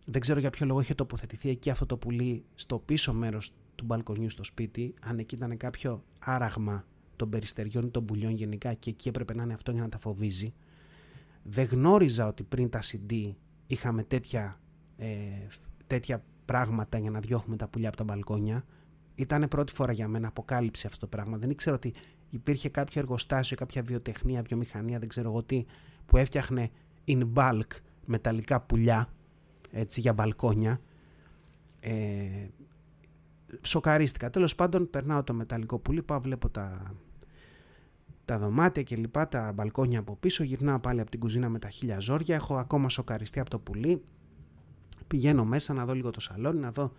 Δεν 0.06 0.20
ξέρω 0.20 0.40
για 0.40 0.50
ποιο 0.50 0.66
λόγο 0.66 0.80
είχε 0.80 0.94
τοποθετηθεί 0.94 1.48
εκεί 1.48 1.70
αυτό 1.70 1.87
το 1.87 1.96
πουλί 1.96 2.44
στο 2.54 2.78
πίσω 2.78 3.12
μέρος 3.12 3.52
του 3.74 3.84
μπαλκονιού 3.84 4.30
στο 4.30 4.44
σπίτι. 4.44 4.94
Αν 5.00 5.18
εκεί 5.18 5.34
ήταν 5.34 5.56
κάποιο 5.56 6.04
άραγμα 6.18 6.84
των 7.16 7.30
περιστεριών 7.30 7.84
ή 7.87 7.90
των 7.90 8.04
πουλιών 8.04 8.32
γενικά 8.32 8.74
και 8.74 8.90
εκεί 8.90 9.08
έπρεπε 9.08 9.34
να 9.34 9.42
είναι 9.42 9.52
αυτό 9.52 9.70
για 9.72 9.82
να 9.82 9.88
τα 9.88 9.98
φοβίζει. 9.98 10.54
Δεν 11.42 11.64
γνώριζα 11.64 12.26
ότι 12.26 12.42
πριν 12.42 12.70
τα 12.70 12.80
CD 12.82 13.32
είχαμε 13.66 14.02
τέτοια, 14.02 14.61
ε, 14.96 15.08
τέτοια 15.87 16.24
πράγματα 16.44 16.98
για 16.98 17.11
να 17.11 17.20
διώχνουμε 17.20 17.56
τα 17.56 17.68
πουλιά 17.68 17.88
από 17.88 17.96
τα 17.96 18.04
μπαλκόνια. 18.04 18.64
Ήταν 19.14 19.48
πρώτη 19.48 19.72
φορά 19.72 19.92
για 19.92 20.08
μένα 20.08 20.28
αποκάλυψη 20.28 20.87
αυτό 20.87 20.98
το 20.98 21.06
πράγμα. 21.06 21.37
Δεν 21.38 21.50
ήξερα 21.50 21.76
ότι 21.76 21.94
υπήρχε 22.31 22.69
κάποιο 22.69 23.01
εργοστάσιο, 23.01 23.57
κάποια 23.57 23.83
βιοτεχνία, 23.83 24.43
βιομηχανία, 24.43 24.99
δεν 24.99 25.09
ξέρω 25.09 25.29
εγώ 25.29 25.43
τι, 25.43 25.64
που 26.07 26.17
έφτιαχνε 26.17 26.71
in 27.07 27.29
bulk 27.35 27.67
μεταλλικά 28.05 28.61
πουλιά 28.61 29.09
έτσι, 29.71 30.01
για 30.01 30.12
μπαλκόνια. 30.12 30.81
Ε, 31.81 32.49
σοκαρίστηκα. 33.62 34.31
Τέλος 34.31 34.55
πάντων 34.55 34.91
περνάω 34.91 35.23
το 35.23 35.35
μεταλλικό 35.35 35.79
πουλί, 35.79 36.03
πάω 36.03 36.21
βλέπω 36.21 36.49
τα, 36.49 36.95
τα 38.25 38.38
δωμάτια 38.38 38.83
και 38.83 38.97
λοιπά, 38.97 39.29
τα 39.29 39.53
μπαλκόνια 39.53 39.99
από 39.99 40.17
πίσω, 40.17 40.43
γυρνάω 40.43 40.79
πάλι 40.79 41.01
από 41.01 41.11
την 41.11 41.21
κουζίνα 41.21 41.49
με 41.49 41.59
τα 41.59 41.69
χίλια 41.69 42.01
ζόρια, 42.01 42.35
έχω 42.35 42.57
ακόμα 42.57 42.88
σοκαριστεί 42.88 43.41
από 43.41 43.51
το 43.51 43.59
πουλί, 43.59 44.03
πηγαίνω 45.07 45.45
μέσα 45.45 45.75
να 45.75 45.85
δω 45.85 45.95
λίγο 45.95 46.11
το 46.11 46.21
σαλόνι, 46.21 46.59
να 46.59 46.71
δω, 46.71 46.93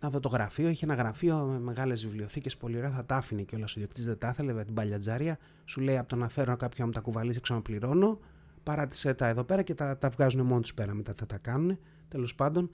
να 0.00 0.10
δω 0.10 0.20
το 0.20 0.28
γραφείο, 0.28 0.68
είχε 0.68 0.84
ένα 0.84 0.94
γραφείο 0.94 1.36
με 1.36 1.58
μεγάλες 1.58 2.04
βιβλιοθήκες, 2.04 2.56
πολύ 2.56 2.76
ωραία, 2.76 2.90
θα 2.90 3.04
τα 3.04 3.16
άφηνε 3.16 3.42
και 3.42 3.56
όλα 3.56 3.64
ο 3.68 3.72
ιδιοκτήτης 3.74 4.04
δεν 4.04 4.18
τα 4.18 4.28
ήθελε, 4.28 4.64
την 4.64 4.74
παλιατζάρια, 4.74 5.38
σου 5.64 5.80
λέει 5.80 5.98
από 5.98 6.08
το 6.08 6.16
να 6.16 6.28
φέρω 6.28 6.56
κάποιον 6.56 6.72
να 6.78 6.86
μου 6.86 6.92
τα 6.92 7.00
κουβαλήσει, 7.00 7.40
ξαναπληρώνω, 7.40 8.18
παράτησε 8.62 9.14
τα 9.14 9.26
εδώ 9.26 9.44
πέρα 9.44 9.62
και 9.62 9.74
τα, 9.74 9.98
τα 9.98 10.08
βγάζουν 10.08 10.46
μόνοι 10.46 10.60
τους 10.60 10.74
πέρα 10.74 10.94
μετά 10.94 11.14
θα 11.18 11.26
τα 11.26 11.38
κάνουν, 11.38 11.78
τέλος 12.08 12.34
πάντων. 12.34 12.70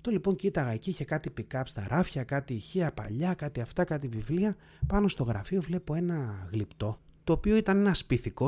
Το 0.00 0.10
λοιπόν 0.10 0.36
κοίταγα 0.36 0.70
εκεί, 0.70 0.90
είχε 0.90 1.04
κάτι 1.04 1.32
pick-up 1.38 1.62
στα 1.64 1.86
ράφια, 1.88 2.24
κάτι 2.24 2.54
ηχεία 2.54 2.92
παλιά, 2.92 3.34
κάτι 3.34 3.60
αυτά, 3.60 3.84
κάτι 3.84 4.08
βιβλία. 4.08 4.56
Πάνω 4.86 5.08
στο 5.08 5.24
γραφείο 5.24 5.60
βλέπω 5.60 5.94
ένα 5.94 6.48
γλυπτό, 6.52 6.98
το 7.24 7.32
οποίο 7.32 7.56
ήταν 7.56 7.78
ένας 7.78 8.04
πίθηκο, 8.04 8.46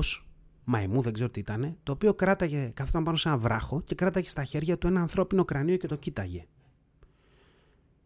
μαϊμού, 0.64 1.00
δεν 1.00 1.12
ξέρω 1.12 1.30
τι 1.30 1.40
ήταν, 1.40 1.76
το 1.82 1.92
οποίο 1.92 2.14
κράταγε, 2.14 2.70
καθόταν 2.74 3.04
πάνω 3.04 3.16
σε 3.16 3.28
ένα 3.28 3.38
βράχο 3.38 3.80
και 3.80 3.94
κράταγε 3.94 4.28
στα 4.28 4.44
χέρια 4.44 4.78
του 4.78 4.86
ένα 4.86 5.00
ανθρώπινο 5.00 5.44
κρανίο 5.44 5.76
και 5.76 5.86
το 5.86 5.96
κοίταγε. 5.96 6.44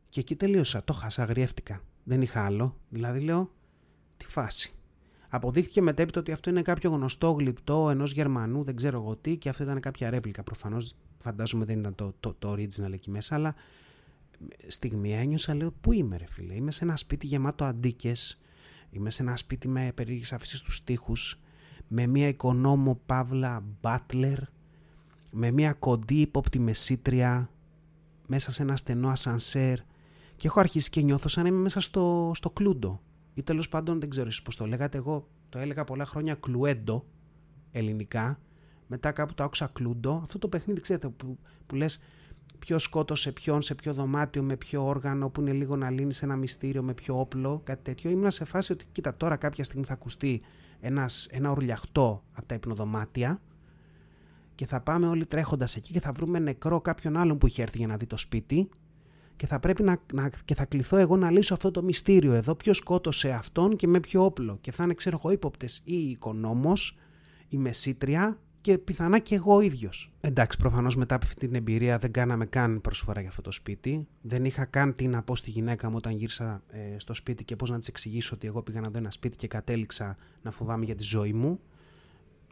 Και 0.08 0.20
εκεί 0.20 0.36
τελείωσα, 0.36 0.84
το 0.84 0.92
χάσα, 0.92 1.22
αγριεύτηκα. 1.22 1.82
Δεν 2.04 2.22
είχα 2.22 2.44
άλλο. 2.44 2.76
Δηλαδή 2.88 3.20
λέω, 3.20 3.52
τι 4.16 4.26
φάση. 4.26 4.72
Αποδείχθηκε 5.28 5.82
μετέπειτα 5.82 6.20
ότι 6.20 6.32
αυτό 6.32 6.50
είναι 6.50 6.62
κάποιο 6.62 6.90
γνωστό 6.90 7.30
γλυπτό 7.30 7.90
ενός 7.90 8.12
Γερμανού, 8.12 8.64
δεν 8.64 8.76
ξέρω 8.76 9.00
εγώ 9.00 9.16
τι, 9.16 9.36
και 9.36 9.48
αυτό 9.48 9.62
ήταν 9.62 9.80
κάποια 9.80 10.10
ρέπλικα. 10.10 10.42
Προφανώς 10.42 10.94
φαντάζομαι 11.18 11.64
δεν 11.64 11.78
ήταν 11.78 11.94
το, 11.94 12.14
το, 12.20 12.34
το 12.38 12.52
original 12.52 12.92
εκεί 12.92 13.10
μέσα, 13.10 13.34
αλλά 13.34 13.54
στιγμή 14.66 15.14
ένιωσα, 15.14 15.54
λέω, 15.54 15.72
πού 15.80 15.92
είμαι, 15.92 16.16
ρε 16.16 16.26
φίλε; 16.26 16.54
Είμαι 16.54 16.70
σε 16.70 16.84
ένα 16.84 16.96
σπίτι 16.96 17.26
γεμάτο 17.26 17.64
αντίκες. 17.64 18.40
Είμαι 18.90 19.10
σε 19.10 19.22
ένα 19.22 19.36
σπίτι 19.36 19.68
με 19.68 19.92
περίεργες 19.94 20.32
αφήσεις 20.32 20.58
στους 20.58 20.84
τοίχου. 20.84 21.12
Με 21.88 22.06
μια 22.06 22.28
οικονόμο 22.28 23.00
παύλα 23.06 23.64
μπάτλερ. 23.80 24.38
Με 25.32 25.50
μια 25.50 25.72
κοντή 25.72 26.20
ύποπτη 26.20 26.58
μεσήτρια. 26.58 27.50
Μέσα 28.26 28.52
σε 28.52 28.62
ένα 28.62 28.76
στενό 28.76 29.08
ασανσέρ. 29.08 29.78
Και 30.38 30.46
έχω 30.46 30.60
αρχίσει 30.60 30.90
και 30.90 31.00
νιώθω 31.00 31.28
σαν 31.28 31.46
είμαι 31.46 31.58
μέσα 31.58 31.80
στο, 31.80 32.32
στο 32.34 32.50
κλούντο 32.50 33.00
ή 33.34 33.42
τέλος 33.42 33.68
πάντων 33.68 34.00
δεν 34.00 34.10
ξέρω 34.10 34.30
πώς 34.44 34.56
το 34.56 34.66
λέγατε. 34.66 34.98
Εγώ 34.98 35.28
το 35.48 35.58
έλεγα 35.58 35.84
πολλά 35.84 36.04
χρόνια 36.04 36.34
κλουέντο 36.34 37.04
ελληνικά. 37.70 38.40
Μετά 38.86 39.12
κάπου 39.12 39.34
το 39.34 39.44
άκουσα 39.44 39.70
κλούντο. 39.72 40.20
Αυτό 40.22 40.38
το 40.38 40.48
παιχνίδι, 40.48 40.80
ξέρετε, 40.80 41.08
που, 41.08 41.38
που 41.66 41.74
λες 41.74 42.00
ποιο 42.58 42.78
σκότωσε 42.78 43.32
ποιον, 43.32 43.62
σε 43.62 43.74
ποιο 43.74 43.92
δωμάτιο, 43.92 44.42
με 44.42 44.56
ποιο 44.56 44.86
όργανο, 44.86 45.28
που 45.28 45.40
είναι 45.40 45.52
λίγο 45.52 45.76
να 45.76 45.90
λύνει 45.90 46.14
ένα 46.20 46.36
μυστήριο, 46.36 46.82
με 46.82 46.94
ποιο 46.94 47.20
όπλο, 47.20 47.60
κάτι 47.64 47.82
τέτοιο. 47.82 48.10
Ήμουν 48.10 48.30
σε 48.30 48.44
φάση 48.44 48.72
ότι, 48.72 48.84
κοίτα, 48.92 49.16
τώρα 49.16 49.36
κάποια 49.36 49.64
στιγμή 49.64 49.84
θα 49.84 49.92
ακουστεί 49.92 50.40
ένας, 50.80 51.26
ένα 51.30 51.50
ορλιαχτό 51.50 52.22
από 52.32 52.46
τα 52.46 52.54
υπνοδωμάτια 52.54 53.40
και 54.54 54.66
θα 54.66 54.80
πάμε 54.80 55.08
όλοι 55.08 55.26
τρέχοντας 55.26 55.76
εκεί 55.76 55.92
και 55.92 56.00
θα 56.00 56.12
βρούμε 56.12 56.38
νεκρό 56.38 56.80
κάποιον 56.80 57.16
άλλον 57.16 57.38
που 57.38 57.46
είχε 57.46 57.62
έρθει 57.62 57.78
για 57.78 57.86
να 57.86 57.96
δει 57.96 58.06
το 58.06 58.16
σπίτι 58.16 58.68
και 59.38 59.46
θα 59.46 59.60
πρέπει 59.60 59.82
να, 59.82 59.98
να, 60.12 60.30
και 60.44 60.54
θα 60.54 60.64
κληθώ 60.64 60.96
εγώ 60.96 61.16
να 61.16 61.30
λύσω 61.30 61.54
αυτό 61.54 61.70
το 61.70 61.82
μυστήριο 61.82 62.32
εδώ, 62.32 62.54
ποιος 62.54 62.76
σκότωσε 62.76 63.30
αυτόν 63.30 63.76
και 63.76 63.86
με 63.86 64.00
ποιο 64.00 64.24
όπλο. 64.24 64.58
Και 64.60 64.72
θα 64.72 64.84
είναι, 64.84 64.94
ξέρω 64.94 65.16
εγώ, 65.22 65.32
ύποπτες 65.32 65.82
ή 65.84 65.94
η 65.94 66.10
οικονόμος, 66.10 66.96
η 67.48 67.56
μεσήτρια 67.56 68.38
και 68.60 68.78
πιθανά 68.78 69.18
και 69.18 69.34
εγώ 69.34 69.60
ίδιος. 69.60 70.12
Εντάξει, 70.20 70.58
προφανώς 70.58 70.96
μετά 70.96 71.14
από 71.14 71.24
αυτή 71.26 71.46
την 71.46 71.54
εμπειρία 71.54 71.98
δεν 71.98 72.12
κάναμε 72.12 72.46
καν 72.46 72.80
προσφορά 72.80 73.20
για 73.20 73.28
αυτό 73.28 73.42
το 73.42 73.50
σπίτι. 73.50 74.06
Δεν 74.22 74.44
είχα 74.44 74.64
καν 74.64 74.94
τι 74.94 75.08
να 75.08 75.22
πω 75.22 75.36
στη 75.36 75.50
γυναίκα 75.50 75.88
μου 75.90 75.96
όταν 75.96 76.12
γύρισα 76.12 76.62
ε, 76.68 76.98
στο 76.98 77.14
σπίτι 77.14 77.44
και 77.44 77.56
πώς 77.56 77.70
να 77.70 77.78
της 77.78 77.88
εξηγήσω 77.88 78.34
ότι 78.34 78.46
εγώ 78.46 78.62
πήγα 78.62 78.80
να 78.80 78.90
δω 78.90 78.98
ένα 78.98 79.10
σπίτι 79.10 79.36
και 79.36 79.46
κατέληξα 79.46 80.16
να 80.42 80.50
φοβάμαι 80.50 80.84
για 80.84 80.94
τη 80.94 81.02
ζωή 81.02 81.32
μου 81.32 81.60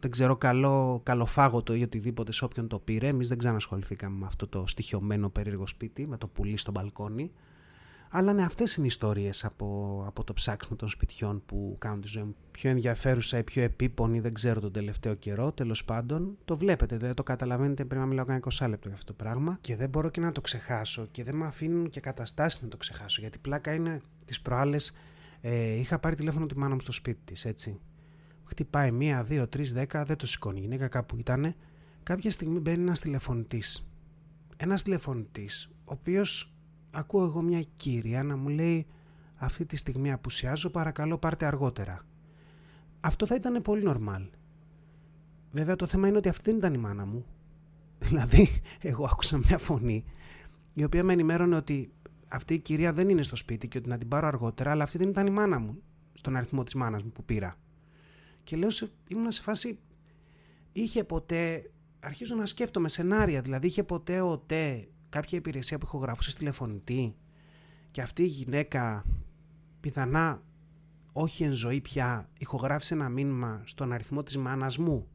δεν 0.07 0.14
ξέρω, 0.14 0.37
καλό, 0.37 1.01
καλοφάγωτο 1.03 1.75
ή 1.75 1.83
οτιδήποτε 1.83 2.33
σε 2.33 2.45
όποιον 2.45 2.69
το 2.69 2.79
πήρε. 2.79 3.07
Εμείς 3.07 3.29
δεν 3.29 3.38
ξανασχοληθήκαμε 3.38 4.19
με 4.19 4.27
αυτό 4.27 4.47
το 4.47 4.66
στοιχειωμένο 4.66 5.29
περίεργο 5.29 5.66
σπίτι, 5.66 6.07
με 6.07 6.19
το 6.19 6.27
πουλί 6.27 6.57
στο 6.57 6.71
μπαλκόνι. 6.71 7.33
Αλλά 8.11 8.33
ναι, 8.33 8.42
αυτές 8.42 8.75
είναι 8.75 8.85
οι 8.85 8.88
ιστορίες 8.88 9.45
από, 9.45 10.03
από 10.07 10.25
το 10.25 10.33
ψάξιμο 10.33 10.77
των 10.77 10.88
σπιτιών 10.88 11.42
που 11.47 11.77
κάνουν 11.79 12.01
τη 12.01 12.09
ζωή 12.09 12.23
μου 12.23 12.35
πιο 12.51 12.71
ενδιαφέρουσα 12.71 13.38
ή 13.38 13.42
πιο 13.42 13.62
επίπονη, 13.62 14.21
δεν 14.21 14.35
ξέρω 14.35 14.61
τον 14.61 14.73
τελευταίο 14.73 15.14
καιρό. 15.14 15.53
Τέλος 15.53 15.85
πάντων, 15.85 16.37
το 16.45 16.57
βλέπετε, 16.57 16.97
δεν 16.97 17.14
το 17.14 17.23
καταλαβαίνετε. 17.23 17.85
Πρέπει 17.85 18.01
να 18.01 18.07
μιλάω 18.07 18.25
κανένα 18.25 18.45
20 18.59 18.69
λεπτό 18.69 18.88
για 18.88 18.97
αυτό 18.97 19.12
το 19.12 19.25
πράγμα. 19.25 19.59
Και 19.61 19.77
δεν 19.77 19.88
μπορώ 19.88 20.09
και 20.09 20.21
να 20.21 20.33
το 20.33 20.40
ξεχάσω 20.40 21.09
και 21.11 21.25
δεν 21.25 21.35
με 21.35 21.47
αφήνουν 21.47 21.90
και 21.90 22.01
καταστάσεις 22.01 22.62
να 22.62 22.69
το 22.69 22.77
ξεχάσω. 22.77 23.21
Γιατί 23.21 23.38
πλάκα 23.38 23.75
είναι 23.75 24.01
τις 24.25 24.40
προάλλες. 24.40 24.92
Ε, 25.40 25.79
είχα 25.79 25.99
πάρει 25.99 26.14
τηλέφωνο 26.16 26.47
τη 26.47 26.59
μάνα 26.59 26.75
μου 26.75 26.81
στο 26.81 26.92
σπίτι 26.92 27.21
της, 27.25 27.45
έτσι 27.45 27.81
χτυπάει 28.47 28.91
μία, 28.91 29.25
δύο, 29.25 29.49
τρεις, 29.49 29.73
δέκα, 29.73 30.05
δεν 30.05 30.17
το 30.17 30.27
σηκώνει 30.27 30.59
η 30.59 30.63
γυναίκα 30.63 30.89
κάπου 30.89 31.17
ήταν. 31.19 31.55
Κάποια 32.03 32.31
στιγμή 32.31 32.59
μπαίνει 32.59 32.83
ένας 32.83 33.01
τηλεφωνητής. 33.01 33.87
Ένας 34.57 34.83
τηλεφωνητής, 34.83 35.71
ο 35.73 35.93
οποίος 35.93 36.55
ακούω 36.91 37.25
εγώ 37.25 37.43
μια 37.43 37.63
κύρια 37.77 38.23
να 38.23 38.37
μου 38.37 38.49
λέει 38.49 38.87
αυτή 39.37 39.65
τη 39.65 39.77
στιγμή 39.77 40.13
απουσιάζω, 40.13 40.71
παρακαλώ 40.71 41.19
πάρτε 41.19 41.47
αργότερα. 41.47 42.07
Αυτό 43.01 43.27
θα 43.27 43.35
ήταν 43.35 43.63
πολύ 43.63 43.83
νορμάλ. 43.83 44.23
Βέβαια 45.51 45.77
το 45.77 45.87
θέμα 45.87 46.09
είναι 46.09 46.17
ότι 46.17 46.29
αυτή 46.29 46.43
δεν 46.51 46.57
ήταν 46.57 46.75
η 46.75 46.79
μάνα 46.79 47.07
μου. 47.07 47.25
Δηλαδή, 48.07 48.49
εγώ 48.81 49.05
άκουσα 49.05 49.39
μια 49.39 49.59
φωνή 49.59 50.05
η 50.75 50.85
οποία 50.85 51.05
με 51.05 51.13
ενημέρωνε 51.13 51.57
ότι 51.57 51.93
αυτή 52.29 52.55
η 52.55 52.59
κυρία 52.59 52.93
δεν 52.93 53.09
είναι 53.09 53.23
στο 53.23 53.37
σπίτι 53.37 53.69
και 53.69 53.79
ότι 53.79 53.89
να 53.89 53.99
την 53.99 54.09
πάρω 54.09 54.27
αργότερα, 54.27 54.71
αλλά 54.71 54.83
αυτή 54.83 54.99
δεν 54.99 55.09
ήταν 55.09 55.27
η 55.27 55.31
μάνα 55.31 55.59
μου 55.59 55.83
στον 56.13 56.37
αριθμό 56.37 56.63
της 56.63 56.75
μάνας 56.75 57.03
μου 57.03 57.11
που 57.11 57.25
πήρα. 57.25 57.57
Και 58.47 58.57
λέω, 58.57 58.71
σε, 58.71 58.91
ήμουν 59.09 59.33
σε 59.33 59.43
φάση, 59.43 59.79
είχε 60.73 61.05
ποτέ, 61.05 61.71
αρχίζω 62.01 62.35
να 62.35 62.47
σκέφτομαι 62.47 62.89
σενάρια, 62.89 63.41
δηλαδή 63.41 63.67
είχε 63.67 63.83
ποτέ 63.83 64.21
ο 64.21 64.39
ΤΕ 64.39 64.89
κάποια 65.09 65.39
υπηρεσία 65.39 65.79
που 65.79 65.87
ηχογραφούσε 65.87 66.37
τηλεφωνητή 66.37 67.17
και 67.91 68.01
αυτή 68.01 68.23
η 68.23 68.27
γυναίκα 68.27 69.05
πιθανά 69.81 70.43
όχι 71.13 71.45
εν 71.45 71.53
ζωή 71.53 71.81
πια 71.81 72.29
ηχογράφησε 72.39 72.95
ένα 72.95 73.09
μήνυμα 73.09 73.63
στον 73.65 73.93
αριθμό 73.93 74.23
της 74.23 74.37
μάνας 74.37 74.79
μου 74.79 75.09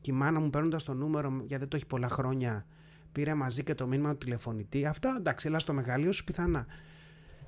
και 0.00 0.10
η 0.10 0.14
μάνα 0.14 0.40
μου 0.40 0.50
παίρνοντας 0.50 0.84
το 0.84 0.94
νούμερο, 0.94 1.28
γιατί 1.28 1.56
δεν 1.56 1.68
το 1.68 1.76
έχει 1.76 1.86
πολλά 1.86 2.08
χρόνια, 2.08 2.66
πήρε 3.12 3.34
μαζί 3.34 3.62
και 3.62 3.74
το 3.74 3.86
μήνυμα 3.86 4.10
του 4.10 4.18
τηλεφωνητή. 4.24 4.86
Αυτά 4.86 5.14
εντάξει, 5.18 5.48
έλα 5.48 5.58
στο 5.58 5.72
μεγαλείο 5.72 6.12
σου 6.12 6.24
πιθανά. 6.24 6.66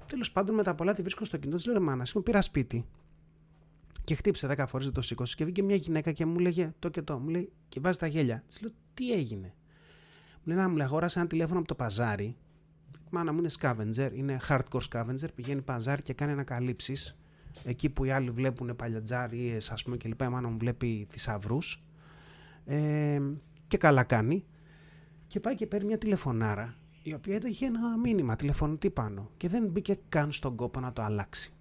Τέλος 0.06 0.32
πάντων, 0.32 0.54
μετά 0.54 0.74
πολλά 0.74 0.94
τη 0.94 1.02
βρίσκω 1.02 1.24
στο 1.24 1.36
κινητό 1.36 1.56
της, 1.56 1.66
λέω 1.66 1.80
Μάνα, 1.80 2.06
μου 2.14 2.22
πήρα 2.22 2.40
σπίτι. 2.40 2.86
Και 4.04 4.14
χτύπησε 4.14 4.54
10 4.56 4.64
φορές, 4.68 4.86
δεν 4.86 4.94
το 4.94 5.02
σήκωσε. 5.02 5.34
Και 5.36 5.44
βγήκε 5.44 5.62
μια 5.62 5.76
γυναίκα 5.76 6.12
και 6.12 6.26
μου 6.26 6.38
λέγε 6.38 6.72
το 6.78 6.88
και 6.88 7.02
το. 7.02 7.18
Μου 7.18 7.28
λέει 7.28 7.52
και 7.68 7.80
βάζει 7.80 7.98
τα 7.98 8.06
γέλια. 8.06 8.44
Της 8.46 8.60
λέω 8.60 8.70
τι 8.94 9.12
έγινε; 9.12 9.54
Μου 10.34 10.42
λέει 10.44 10.56
να 10.56 10.68
μου 10.68 10.76
λέει 10.76 10.86
αγόρασε 10.86 11.18
ένα 11.18 11.28
τηλέφωνο 11.28 11.58
από 11.58 11.68
το 11.68 11.74
παζάρι. 11.74 12.36
Η 12.94 13.08
μάνα 13.10 13.32
μου 13.32 13.38
είναι 13.38 13.50
scavenger, 13.60 14.10
είναι 14.14 14.40
hardcore 14.48 14.80
scavenger. 14.90 15.28
Πηγαίνει 15.34 15.62
παζάρι 15.62 16.02
και 16.02 16.12
κάνει 16.12 16.32
ανακαλύψεις. 16.32 17.16
Εκεί 17.64 17.88
που 17.88 18.04
οι 18.04 18.10
άλλοι 18.10 18.30
βλέπουν 18.30 18.76
παλιατζάρι, 18.76 19.58
ας 19.70 19.82
πούμε 19.82 19.96
και 19.96 20.08
λοιπά. 20.08 20.24
Η 20.24 20.28
μάνα 20.28 20.48
μου 20.48 20.56
βλέπει 20.58 21.06
θησαυρούς. 21.10 21.82
Ε, 22.64 23.20
και 23.66 23.76
καλά 23.76 24.02
κάνει. 24.02 24.44
Και 25.26 25.40
πάει 25.40 25.54
και 25.54 25.66
παίρνει 25.66 25.86
μια 25.86 25.98
τηλεφωνάρα 25.98 26.76
η 27.02 27.14
οποία 27.14 27.40
είχε 27.44 27.66
ένα 27.66 27.98
μήνυμα 27.98 28.36
τηλεφωνητή 28.36 28.90
πάνω 28.90 29.30
και 29.36 29.48
δεν 29.48 29.66
μπήκε 29.66 29.98
καν 30.08 30.32
στον 30.32 30.56
κόπο 30.56 30.80
να 30.80 30.92
το 30.92 31.02
αλλάξει. 31.02 31.52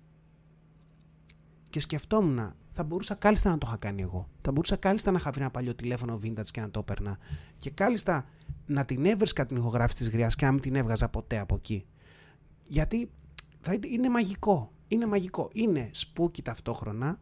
Και 1.71 1.79
σκεφτόμουν, 1.79 2.53
θα 2.71 2.83
μπορούσα 2.83 3.15
κάλλιστα 3.15 3.49
να 3.49 3.57
το 3.57 3.65
είχα 3.69 3.77
κάνει 3.77 4.01
εγώ. 4.01 4.29
Θα 4.41 4.51
μπορούσα 4.51 4.75
κάλλιστα 4.75 5.11
να 5.11 5.17
είχα 5.17 5.31
βρει 5.31 5.41
ένα 5.41 5.51
παλιό 5.51 5.75
τηλέφωνο 5.75 6.19
vintage 6.23 6.49
και 6.51 6.61
να 6.61 6.69
το 6.69 6.79
έπαιρνα. 6.79 7.17
Και 7.59 7.69
κάλλιστα 7.69 8.25
να 8.65 8.85
την 8.85 9.05
έβρισκα 9.05 9.45
την 9.45 9.57
ηχογράφηση 9.57 9.97
της 9.97 10.09
γριάς 10.09 10.35
και 10.35 10.45
να 10.45 10.51
μην 10.51 10.61
την 10.61 10.75
έβγαζα 10.75 11.09
ποτέ 11.09 11.39
από 11.39 11.55
εκεί. 11.55 11.85
Γιατί 12.63 13.11
θα 13.61 13.77
είναι 13.87 14.09
μαγικό. 14.09 14.71
Είναι 14.87 15.05
μαγικό. 15.05 15.49
Είναι 15.53 15.89
σπούκι 15.91 16.41
ταυτόχρονα 16.41 17.19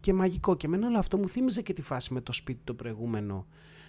και 0.00 0.12
μαγικό. 0.12 0.56
Και 0.56 0.66
εμένα 0.66 0.86
όλο 0.86 0.98
αυτό 0.98 1.18
μου 1.18 1.28
θύμιζε 1.28 1.62
και 1.62 1.72
τη 1.72 1.82
φάση 1.82 2.12
με 2.12 2.20
το 2.20 2.32
σπίτι 2.32 2.60
το 2.64 2.74
προηγούμενο 2.74 3.46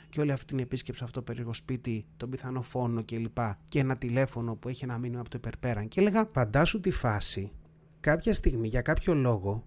και 0.10 0.20
όλη 0.20 0.32
αυτή 0.32 0.46
την 0.46 0.60
επίσκεψη 0.60 1.04
αυτό 1.04 1.20
το 1.20 1.26
περίεργο 1.26 1.54
σπίτι, 1.54 2.06
τον 2.18 2.30
πιθανό 2.30 2.62
φόνο 2.62 3.04
κλπ. 3.04 3.36
Και, 3.36 3.56
και 3.70 3.80
ένα 3.80 3.98
τηλέφωνο 3.98 4.56
που 4.56 4.70
έχει 4.70 4.84
ένα 4.84 4.98
μήνυμα 4.98 5.20
από 5.20 5.30
το 5.30 5.38
υπερπέραν. 5.38 5.88
Και 5.88 6.00
έλεγα, 6.00 6.30
φαντάσου 6.34 6.80
τη 6.80 6.92
φάση 6.92 7.52
κάποια 8.00 8.34
στιγμή 8.34 8.68
για 8.68 8.82
κάποιο 8.82 9.14
λόγο 9.14 9.64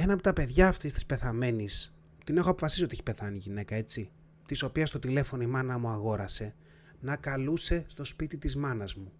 ένα 0.00 0.12
από 0.12 0.22
τα 0.22 0.32
παιδιά 0.32 0.68
αυτής 0.68 0.92
της 0.92 1.06
πεθαμένης, 1.06 1.94
την 2.24 2.36
έχω 2.36 2.50
αποφασίσει 2.50 2.84
ότι 2.84 2.92
έχει 2.92 3.02
πεθάνει 3.02 3.36
η 3.36 3.38
γυναίκα, 3.38 3.74
έτσι, 3.74 4.10
της 4.46 4.62
οποίας 4.62 4.88
στο 4.88 4.98
τηλέφωνο 4.98 5.42
η 5.42 5.46
μάνα 5.46 5.78
μου 5.78 5.88
αγόρασε, 5.88 6.54
να 7.00 7.16
καλούσε 7.16 7.84
στο 7.86 8.04
σπίτι 8.04 8.36
της 8.36 8.56
μάνας 8.56 8.94
μου. 8.94 9.12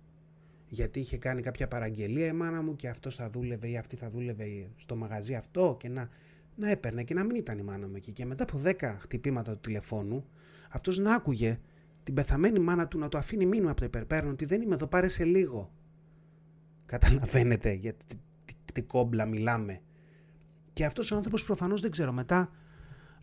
Γιατί 0.68 1.00
είχε 1.00 1.16
κάνει 1.16 1.42
κάποια 1.42 1.68
παραγγελία 1.68 2.26
η 2.26 2.32
μάνα 2.32 2.62
μου 2.62 2.76
και 2.76 2.88
αυτός 2.88 3.16
θα 3.16 3.30
δούλευε 3.30 3.68
ή 3.68 3.76
αυτή 3.76 3.96
θα 3.96 4.10
δούλευε 4.10 4.44
στο 4.76 4.96
μαγαζί 4.96 5.34
αυτό 5.34 5.76
και 5.80 5.88
να, 5.88 6.08
να 6.56 6.70
έπαιρνε 6.70 7.02
και 7.02 7.14
να 7.14 7.24
μην 7.24 7.36
ήταν 7.36 7.58
η 7.58 7.62
μάνα 7.62 7.88
μου 7.88 7.96
εκεί. 7.96 8.12
Και 8.12 8.24
μετά 8.24 8.42
από 8.42 8.60
10 8.64 8.96
χτυπήματα 8.98 9.52
του 9.52 9.60
τηλεφώνου, 9.60 10.24
αυτός 10.68 10.98
να 10.98 11.14
άκουγε 11.14 11.58
την 12.04 12.14
πεθαμένη 12.14 12.58
μάνα 12.58 12.88
του 12.88 12.98
να 12.98 13.08
το 13.08 13.18
αφήνει 13.18 13.46
μήνυμα 13.46 13.70
από 13.70 13.80
το 13.80 13.86
υπερπέραν 13.86 14.30
ότι 14.30 14.44
δεν 14.44 14.62
είμαι 14.62 14.74
εδώ, 14.74 14.86
πάρε 14.86 15.08
σε 15.08 15.24
λίγο. 15.24 15.72
Καταλαβαίνετε 16.86 17.72
για 17.72 17.94
τι, 17.94 18.16
τι 18.72 18.82
κόμπλα 18.82 19.26
μιλάμε. 19.26 19.80
Και 20.78 20.84
αυτός 20.84 21.10
ο 21.10 21.16
άνθρωπος 21.16 21.44
προφανώς 21.44 21.80
δεν 21.80 21.90
ξέρω 21.90 22.12
μετά 22.12 22.50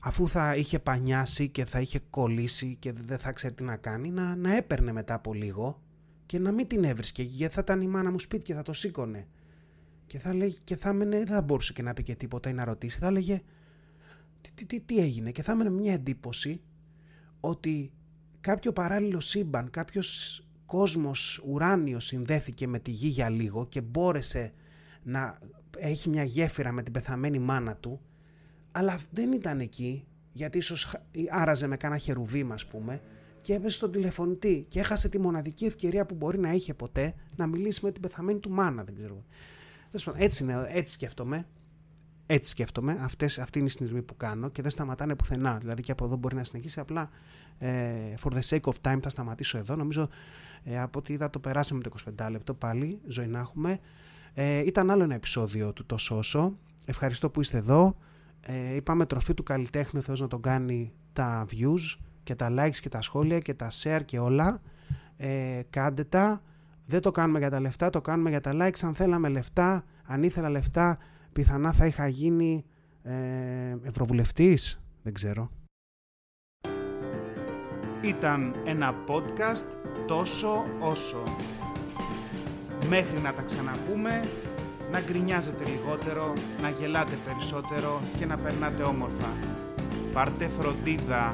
αφού 0.01 0.27
θα 0.27 0.55
είχε 0.55 0.79
πανιάσει 0.79 1.49
και 1.49 1.65
θα 1.65 1.79
είχε 1.79 1.99
κολλήσει 2.09 2.75
και 2.79 2.93
δεν 2.93 3.17
θα 3.17 3.31
ξέρει 3.31 3.53
τι 3.53 3.63
να 3.63 3.75
κάνει 3.75 4.09
να, 4.09 4.35
να 4.35 4.55
έπαιρνε 4.55 4.91
μετά 4.91 5.13
από 5.13 5.33
λίγο 5.33 5.81
και 6.25 6.39
να 6.39 6.51
μην 6.51 6.67
την 6.67 6.83
έβρισκε 6.83 7.23
γιατί 7.23 7.53
θα 7.53 7.61
ήταν 7.63 7.81
η 7.81 7.87
μάνα 7.87 8.11
μου 8.11 8.19
σπίτι 8.19 8.43
και 8.43 8.53
θα 8.53 8.61
το 8.61 8.73
σήκωνε. 8.73 9.27
Και 10.07 10.19
θα, 10.19 10.33
λέει, 10.33 10.57
και 10.63 10.75
θα 10.75 10.89
έμενε, 10.89 11.17
δεν 11.17 11.27
θα 11.27 11.41
μπορούσε 11.41 11.73
και 11.73 11.81
να 11.81 11.93
πει 11.93 12.03
και 12.03 12.15
τίποτα 12.15 12.49
ή 12.49 12.53
να 12.53 12.65
ρωτήσει. 12.65 12.99
Θα 12.99 13.07
έλεγε 13.07 13.41
τι, 14.41 14.51
τι, 14.55 14.65
τι, 14.65 14.79
τι 14.79 14.99
έγινε 14.99 15.31
και 15.31 15.43
θα 15.43 15.51
έμενε 15.51 15.69
μια 15.69 15.93
εντύπωση 15.93 16.61
ότι 17.39 17.91
κάποιο 18.41 18.73
παράλληλο 18.73 19.19
σύμπαν, 19.19 19.69
κάποιος 19.69 20.39
κόσμος 20.65 21.43
ουράνιος 21.45 22.05
συνδέθηκε 22.05 22.67
με 22.67 22.79
τη 22.79 22.91
γη 22.91 23.07
για 23.07 23.29
λίγο 23.29 23.65
και 23.65 23.81
μπόρεσε 23.81 24.53
να 25.03 25.37
έχει 25.77 26.09
μια 26.09 26.23
γέφυρα 26.23 26.71
με 26.71 26.83
την 26.83 26.93
πεθαμένη 26.93 27.39
μάνα 27.39 27.75
του, 27.75 28.01
αλλά 28.71 28.99
δεν 29.11 29.31
ήταν 29.31 29.59
εκεί, 29.59 30.07
γιατί 30.31 30.57
ίσως 30.57 30.95
άραζε 31.29 31.67
με 31.67 31.77
κάνα 31.77 31.97
χερουβί, 31.97 32.47
ας 32.51 32.65
πούμε, 32.65 33.01
και 33.41 33.53
έπεσε 33.53 33.77
στον 33.77 33.91
τηλεφωνητή 33.91 34.65
και 34.69 34.79
έχασε 34.79 35.09
τη 35.09 35.19
μοναδική 35.19 35.65
ευκαιρία 35.65 36.05
που 36.05 36.15
μπορεί 36.15 36.39
να 36.39 36.51
είχε 36.51 36.73
ποτέ 36.73 37.13
να 37.35 37.47
μιλήσει 37.47 37.85
με 37.85 37.91
την 37.91 38.01
πεθαμένη 38.01 38.39
του 38.39 38.49
μάνα, 38.49 38.83
δεν 38.83 38.95
ξέρω. 38.95 39.25
Έτσι, 40.15 40.43
είναι, 40.43 40.65
έτσι 40.67 40.93
σκέφτομαι. 40.93 41.45
Έτσι 42.25 42.51
σκέφτομαι. 42.51 42.97
Αυτές, 43.01 43.39
αυτή 43.39 43.59
είναι 43.59 43.67
η 43.67 43.71
συνειδημή 43.71 44.01
που 44.01 44.17
κάνω 44.17 44.49
και 44.49 44.61
δεν 44.61 44.71
σταματάνε 44.71 45.15
πουθενά. 45.15 45.57
Δηλαδή 45.57 45.81
και 45.81 45.91
από 45.91 46.05
εδώ 46.05 46.15
μπορεί 46.15 46.35
να 46.35 46.43
συνεχίσει. 46.43 46.79
Απλά 46.79 47.09
ε, 47.57 48.13
for 48.23 48.31
the 48.31 48.39
sake 48.49 48.73
of 48.73 48.73
time 48.81 48.99
θα 49.01 49.09
σταματήσω 49.09 49.57
εδώ. 49.57 49.75
Νομίζω 49.75 50.09
ε, 50.63 50.79
από 50.79 50.99
ό,τι 50.99 51.13
είδα 51.13 51.29
το 51.29 51.39
περάσαμε 51.39 51.81
το 51.81 51.91
25 52.19 52.27
λεπτό 52.31 52.53
πάλι. 52.53 52.99
Ζωή 53.07 53.27
να 53.27 53.39
έχουμε. 53.39 53.79
Ε, 54.37 54.59
ήταν 54.65 54.89
άλλο 54.89 55.03
ένα 55.03 55.15
επεισόδιο 55.15 55.73
του 55.73 55.85
τόσο 55.85 56.17
όσο. 56.17 56.57
Ευχαριστώ 56.85 57.29
που 57.29 57.41
είστε 57.41 57.57
εδώ. 57.57 57.97
Ε, 58.41 58.75
είπαμε 58.75 59.05
τροφή 59.05 59.33
του 59.33 59.43
καλλιτέχνη 59.43 60.01
Θεός 60.01 60.21
να 60.21 60.27
τον 60.27 60.41
κάνει 60.41 60.93
τα 61.13 61.45
views 61.51 61.99
και 62.23 62.35
τα 62.35 62.53
likes 62.57 62.77
και 62.81 62.89
τα 62.89 63.01
σχόλια 63.01 63.39
και 63.39 63.53
τα 63.53 63.67
share 63.83 64.01
και 64.05 64.19
όλα. 64.19 64.61
Ε, 65.17 65.61
κάντε 65.69 66.03
τα. 66.03 66.41
Δεν 66.85 67.01
το 67.01 67.11
κάνουμε 67.11 67.39
για 67.39 67.49
τα 67.49 67.59
λεφτά, 67.59 67.89
το 67.89 68.01
κάνουμε 68.01 68.29
για 68.29 68.41
τα 68.41 68.51
likes. 68.53 68.79
Αν 68.81 68.95
θέλαμε 68.95 69.29
λεφτά, 69.29 69.83
αν 70.05 70.23
ήθελα 70.23 70.49
λεφτά, 70.49 70.97
πιθανά 71.33 71.71
θα 71.71 71.85
είχα 71.85 72.07
γίνει 72.07 72.65
ε, 73.03 73.13
ευρωβουλευτής. 73.83 74.81
Δεν 75.03 75.13
ξέρω. 75.13 75.49
Ήταν 78.01 78.55
ένα 78.65 78.93
podcast 79.07 79.65
τόσο 80.07 80.65
όσο. 80.79 81.23
Μέχρι 82.89 83.21
να 83.23 83.33
τα 83.33 83.41
ξαναπούμε, 83.41 84.19
να 84.91 84.99
γκρινιάζετε 85.01 85.63
λιγότερο, 85.65 86.33
να 86.61 86.69
γελάτε 86.69 87.17
περισσότερο 87.25 88.01
και 88.17 88.25
να 88.25 88.37
περνάτε 88.37 88.83
όμορφα. 88.83 89.27
Πάρτε 90.13 90.49
φροντίδα 90.59 91.31